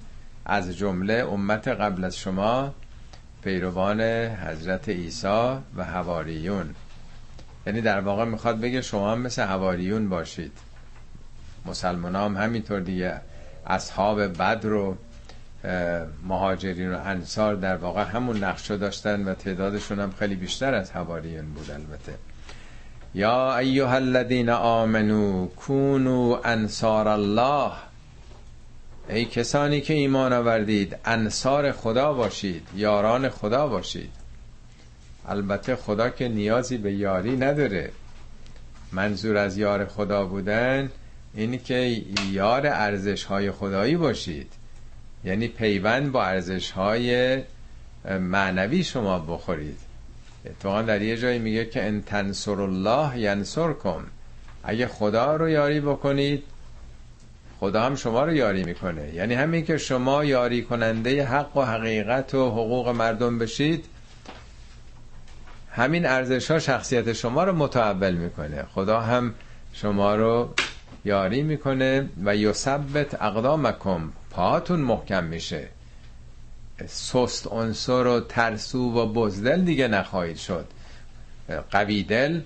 [0.45, 2.73] از جمله امت قبل از شما
[3.43, 6.75] پیروان حضرت عیسی و هواریون
[7.67, 10.51] یعنی در واقع می‌خواد بگه شما هم مثل هواریون باشید.
[11.65, 13.21] مسلمان هم همینطور دیگه.
[13.67, 14.97] اصحاب بدر و
[16.27, 21.45] مهاجرین و انصار در واقع همون نقشه داشتن و تعدادشون هم خیلی بیشتر از هواریون
[21.45, 22.13] بود البته.
[23.13, 27.71] یا ایها الذین آمنو کونو انصار الله
[29.09, 34.11] ای کسانی که ایمان آوردید انصار خدا باشید یاران خدا باشید.
[35.27, 37.91] البته خدا که نیازی به یاری نداره.
[38.91, 40.89] منظور از یار خدا بودن
[41.33, 42.01] اینی که
[42.31, 44.51] یار ارزش های خدایی باشید.
[45.23, 47.39] یعنی پیوند با ارزش های
[48.19, 49.79] معنوی شما بخورید.
[50.45, 54.03] اتفاقا در یه جایی میگه که ان تنصر الله ینصرکم
[54.63, 56.43] اگه خدا رو یاری بکنید
[57.59, 59.13] خدا هم شما رو یاری می‌کنه.
[59.13, 63.85] یعنی همین که شما یاری کننده حق و حقیقت و حقوق مردم بشید
[65.71, 68.63] همین ارزش ها شخصیت شما رو متعول می‌کنه.
[68.73, 69.33] خدا هم
[69.73, 70.53] شما رو
[71.05, 74.11] یاری می‌کنه و یثبت اقدامکم.
[74.31, 75.67] پاهاتون محکم میشه.
[76.87, 80.67] سست عنصر و ترسو و بزدل دیگه نخواهید شد.
[81.71, 82.41] قوی دل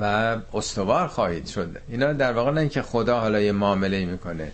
[0.00, 1.76] و استوار خواهید شد.
[1.88, 4.52] اینا در واقع نه که خدا حالا یه معامله می‌کنه.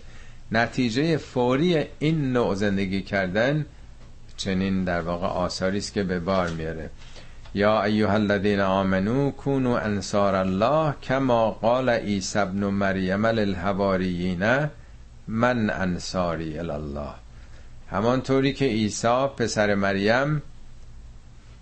[0.51, 3.65] نتیجه فوری این نوع زندگی کردن
[4.37, 6.89] چنین در واقع آثاری است که به بار میاره
[7.53, 14.69] یا ایها الذین آمنو کونوا انصار الله کما قال عیسی ابن مریم للحواریین
[15.27, 17.13] من انصاری الله
[17.91, 20.41] همانطوری که عیسی پسر مریم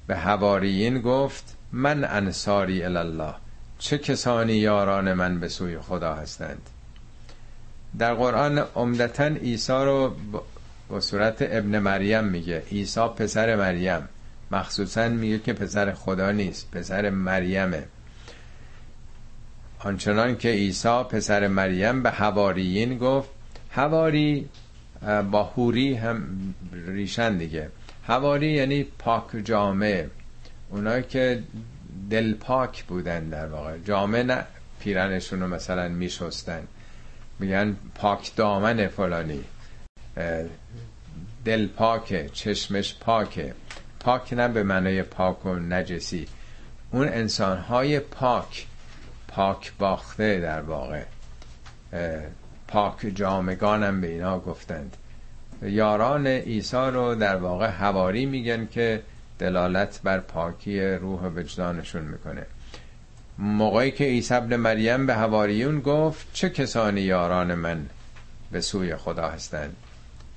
[0.07, 3.34] به حواریین گفت من انصاری الله
[3.84, 6.69] چه کسانی یاران من به سوی خدا هستند؟
[7.99, 10.15] در قرآن عمدتا عیسی رو
[10.89, 12.63] با صورت ابن مریم میگه.
[12.71, 14.09] عیسی پسر مریم.
[14.51, 17.84] مخصوصا میگه که پسر خدا نیست پسر مریمه.
[19.79, 23.29] آنچنان که عیسی پسر مریم به حواریین گفت
[23.69, 24.49] حواری
[25.31, 26.23] با هوری هم
[26.88, 27.69] ریشن دیگه.
[28.03, 30.09] حواری یعنی پاک جامعه
[30.69, 31.43] اونایی که
[32.09, 33.77] دل پاک بودن در واقع.
[33.77, 34.43] جامعه نه
[34.79, 36.67] پیرنشون رو مثلا میشستن.
[37.39, 39.43] میگن پاک دامن فلانی.
[41.45, 43.53] دل پاکه چشمش پاکه.
[43.99, 46.27] پاک نه به معنای پاک و نجسی.
[46.91, 48.67] اون انسان های پاک
[49.27, 51.03] پاک باخته در واقع.
[52.67, 54.97] پاک جامگانم به اینا گفتند.
[55.61, 59.01] یاران عیسی رو در واقع هواری میگن که
[59.39, 62.45] دلالت بر پاکی روح و وجدانشون می‌کنه.
[63.38, 67.86] موقعی که عیسی ابن مریم به هواریون گفت چه کسانی یاران من
[68.51, 69.75] به سوی خدا هستند؟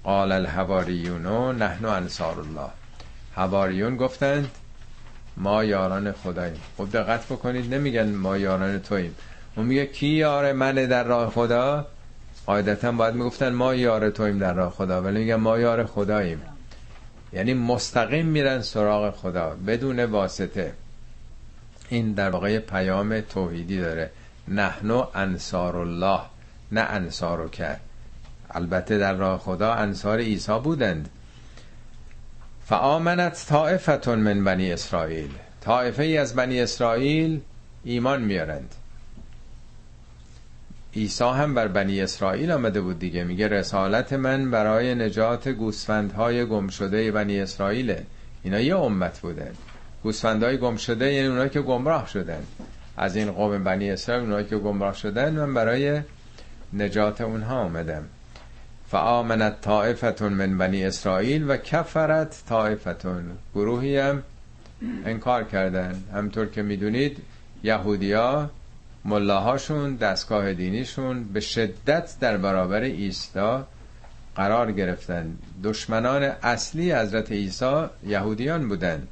[0.04, 2.70] قال الهواریون نحن انصار الله.
[3.34, 4.50] هواریون گفتند
[5.36, 6.60] ما یاران خداییم.
[6.76, 9.14] خب دقت بکنید نمیگن ما یاران توییم.
[9.56, 11.86] اون میگه کی یار منه در راه خدا؟
[12.46, 15.02] قاعدتا باید می‌گفتن ما یار توییم در راه خدا.
[15.02, 16.42] ولی میگن ما یار خداییم.
[17.36, 20.72] یعنی مستقیم میرن سراغ خدا بدون واسطه.
[21.88, 24.10] این در واقع پیام توحیدی داره.
[24.48, 26.20] نحنو انصار الله
[26.72, 27.80] نه انصارو کرد
[28.50, 31.08] البته در راه خدا انصار عیسی بودند.
[32.66, 35.30] فآمنت طائفتون من بنی اسرائیل.
[35.60, 37.40] طائفه ای از بنی اسرائیل
[37.84, 38.74] ایمان میارند
[40.96, 43.24] عیسی هم بر بنی اسرائیل آمده بود دیگه.
[43.24, 48.06] میگه رسالت من برای نجات گوسفندهای گم شده بنی اسرائیله
[48.42, 49.50] اینا یه امت بودن
[50.02, 52.42] گوسفندهای گم شده یعنی اونایی که گمراه شدن.
[52.96, 56.00] از این قوم بنی اسرائیل اونایی که گمراه شدن من برای
[56.72, 58.04] نجات اونها آمدم.
[58.88, 63.24] فآمنت طائفتون من بنی اسرائیل و کفرت طائفتون.
[63.54, 64.22] گروهی هم
[65.04, 66.02] انکار کردن.
[66.14, 67.18] همطور که می‌دونید
[67.64, 68.50] یهودیا
[69.06, 73.66] ملاهاشون دستگاه دینیشون به شدت در برابر ایستا
[74.36, 75.36] قرار گرفتن.
[75.64, 79.02] دشمنان اصلی حضرت عیسی یهودیان بودن.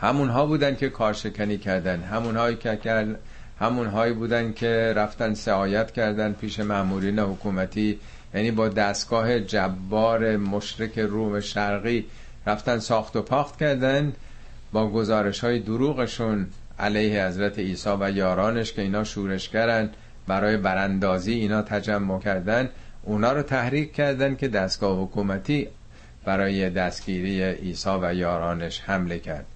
[0.00, 2.00] همونها بودن که کارشکنی کردن.
[2.02, 3.18] همونهایی که کرد
[3.60, 8.00] همونهایی بودن که رفتن سعایت کردن پیش مامورین حکومتی.
[8.34, 12.04] یعنی با دستگاه جبار مشرک روم شرقی
[12.46, 14.12] رفتن ساخت و پاخت کردن
[14.72, 16.46] با گزارش های دروغشون.
[16.78, 19.90] علیه حضرت عیسی و یارانش که اینا شورشگرن
[20.26, 22.68] برای براندازی اینا تجمع کردن.
[23.02, 25.68] اونا رو تحریک کردن که دستگاه حکومتی
[26.24, 29.46] برای دستگیری عیسی و یارانش حمله کرد.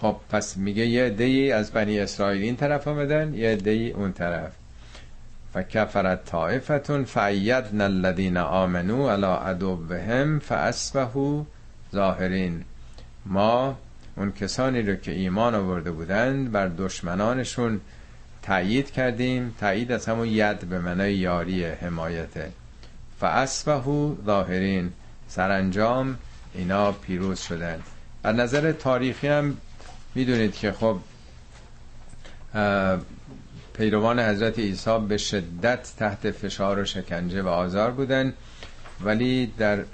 [0.00, 4.52] خب پس میگه یه دی از بنی اسرائیل این طرف آمدن یه دی اون طرف.
[5.54, 11.42] و کفرت طائفتون فعیدنا الذین آمنو علی عدوهم فاصبحوا
[11.92, 12.64] ظاهرین.
[13.26, 13.76] ما
[14.16, 17.80] اون کسانی رو که ایمان آورده بودند بر دشمنانشون
[18.42, 19.54] تایید کردیم.
[19.60, 22.52] تایید از همون ید به معنای یاری حمایته
[23.20, 24.92] فاصبحوا ظاهرین.
[25.28, 26.18] سرانجام
[26.54, 27.82] اینا پیروز شدن
[28.24, 29.56] از نظر تاریخی هم
[30.14, 30.98] می‌دونید که خب
[33.74, 38.32] پیروان حضرت عیسی به شدت تحت فشار و شکنجه و آزار بودن
[39.00, 39.84] ولی در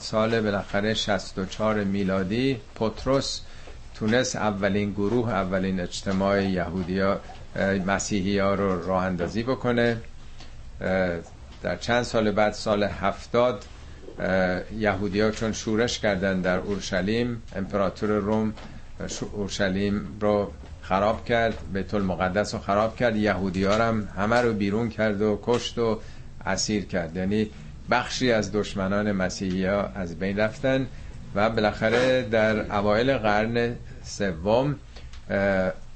[0.00, 3.40] سال بالاخره 64 میلادی پتروس
[4.00, 7.20] تونست اولین گروه اولین اجتماع یهودیا
[7.86, 9.96] مسیحی ها رو راه اندازی بکنه.
[11.62, 13.64] در چند سال بعد سال هفتاد
[14.78, 18.54] یهودی ها چون شورش کردن در اورشلیم امپراتور روم
[19.32, 23.16] اورشلیم رو خراب کرد بیت المقدس رو خراب کرد.
[23.16, 26.00] یهودی ها هم همه رو بیرون کرد و کشت و
[26.46, 27.16] اسیر کرد.
[27.16, 27.50] یعنی
[27.90, 30.86] بخشی از دشمنان مسیحی ها از بین رفتن.
[31.34, 34.76] و بالاخره در اوایل قرن سوم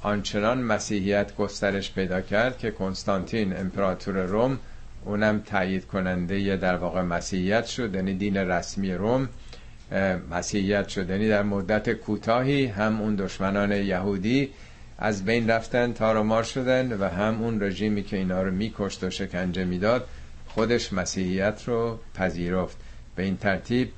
[0.02, 4.58] آنچنان مسیحیت گسترش پیدا کرد که کنستانتین امپراتور روم
[5.04, 9.28] اونم تایید کننده در واقع مسیحیت شد یعنی دین رسمی روم.
[10.30, 14.50] مسیحیت شد یعنی در مدت کوتاهی هم اون دشمنان یهودی
[14.98, 19.64] از بین رفتن تارمار شدن و هم اون رژیمی که اینا رو میکشت و شکنجه
[19.64, 20.06] می‌داد
[20.48, 22.76] خودش مسیحیت رو پذیرفت.
[23.16, 23.88] به این ترتیب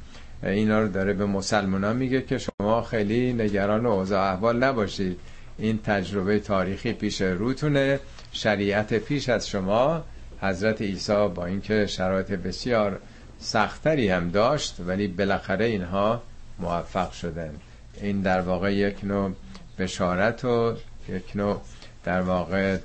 [0.50, 5.18] اینا رو داره به مسلمان میگه که شما خیلی نگران اوضاع احوال نباشید.
[5.58, 8.00] این تجربه تاریخی پیش روتونه.
[8.32, 10.04] شریعت پیش از شما.
[10.40, 13.00] حضرت عیسی با اینکه شرایط بسیار
[13.38, 16.22] سختری هم داشت ولی بالاخره اینها
[16.58, 17.54] موفق شدن.
[18.00, 19.32] این در واقع یک نوع
[19.78, 20.76] بشارت و
[21.08, 21.60] یک نوع
[22.04, 22.78] در واقع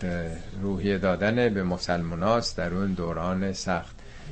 [0.62, 4.01] روحیه دادن به مسلماناست در اون دوران سخت.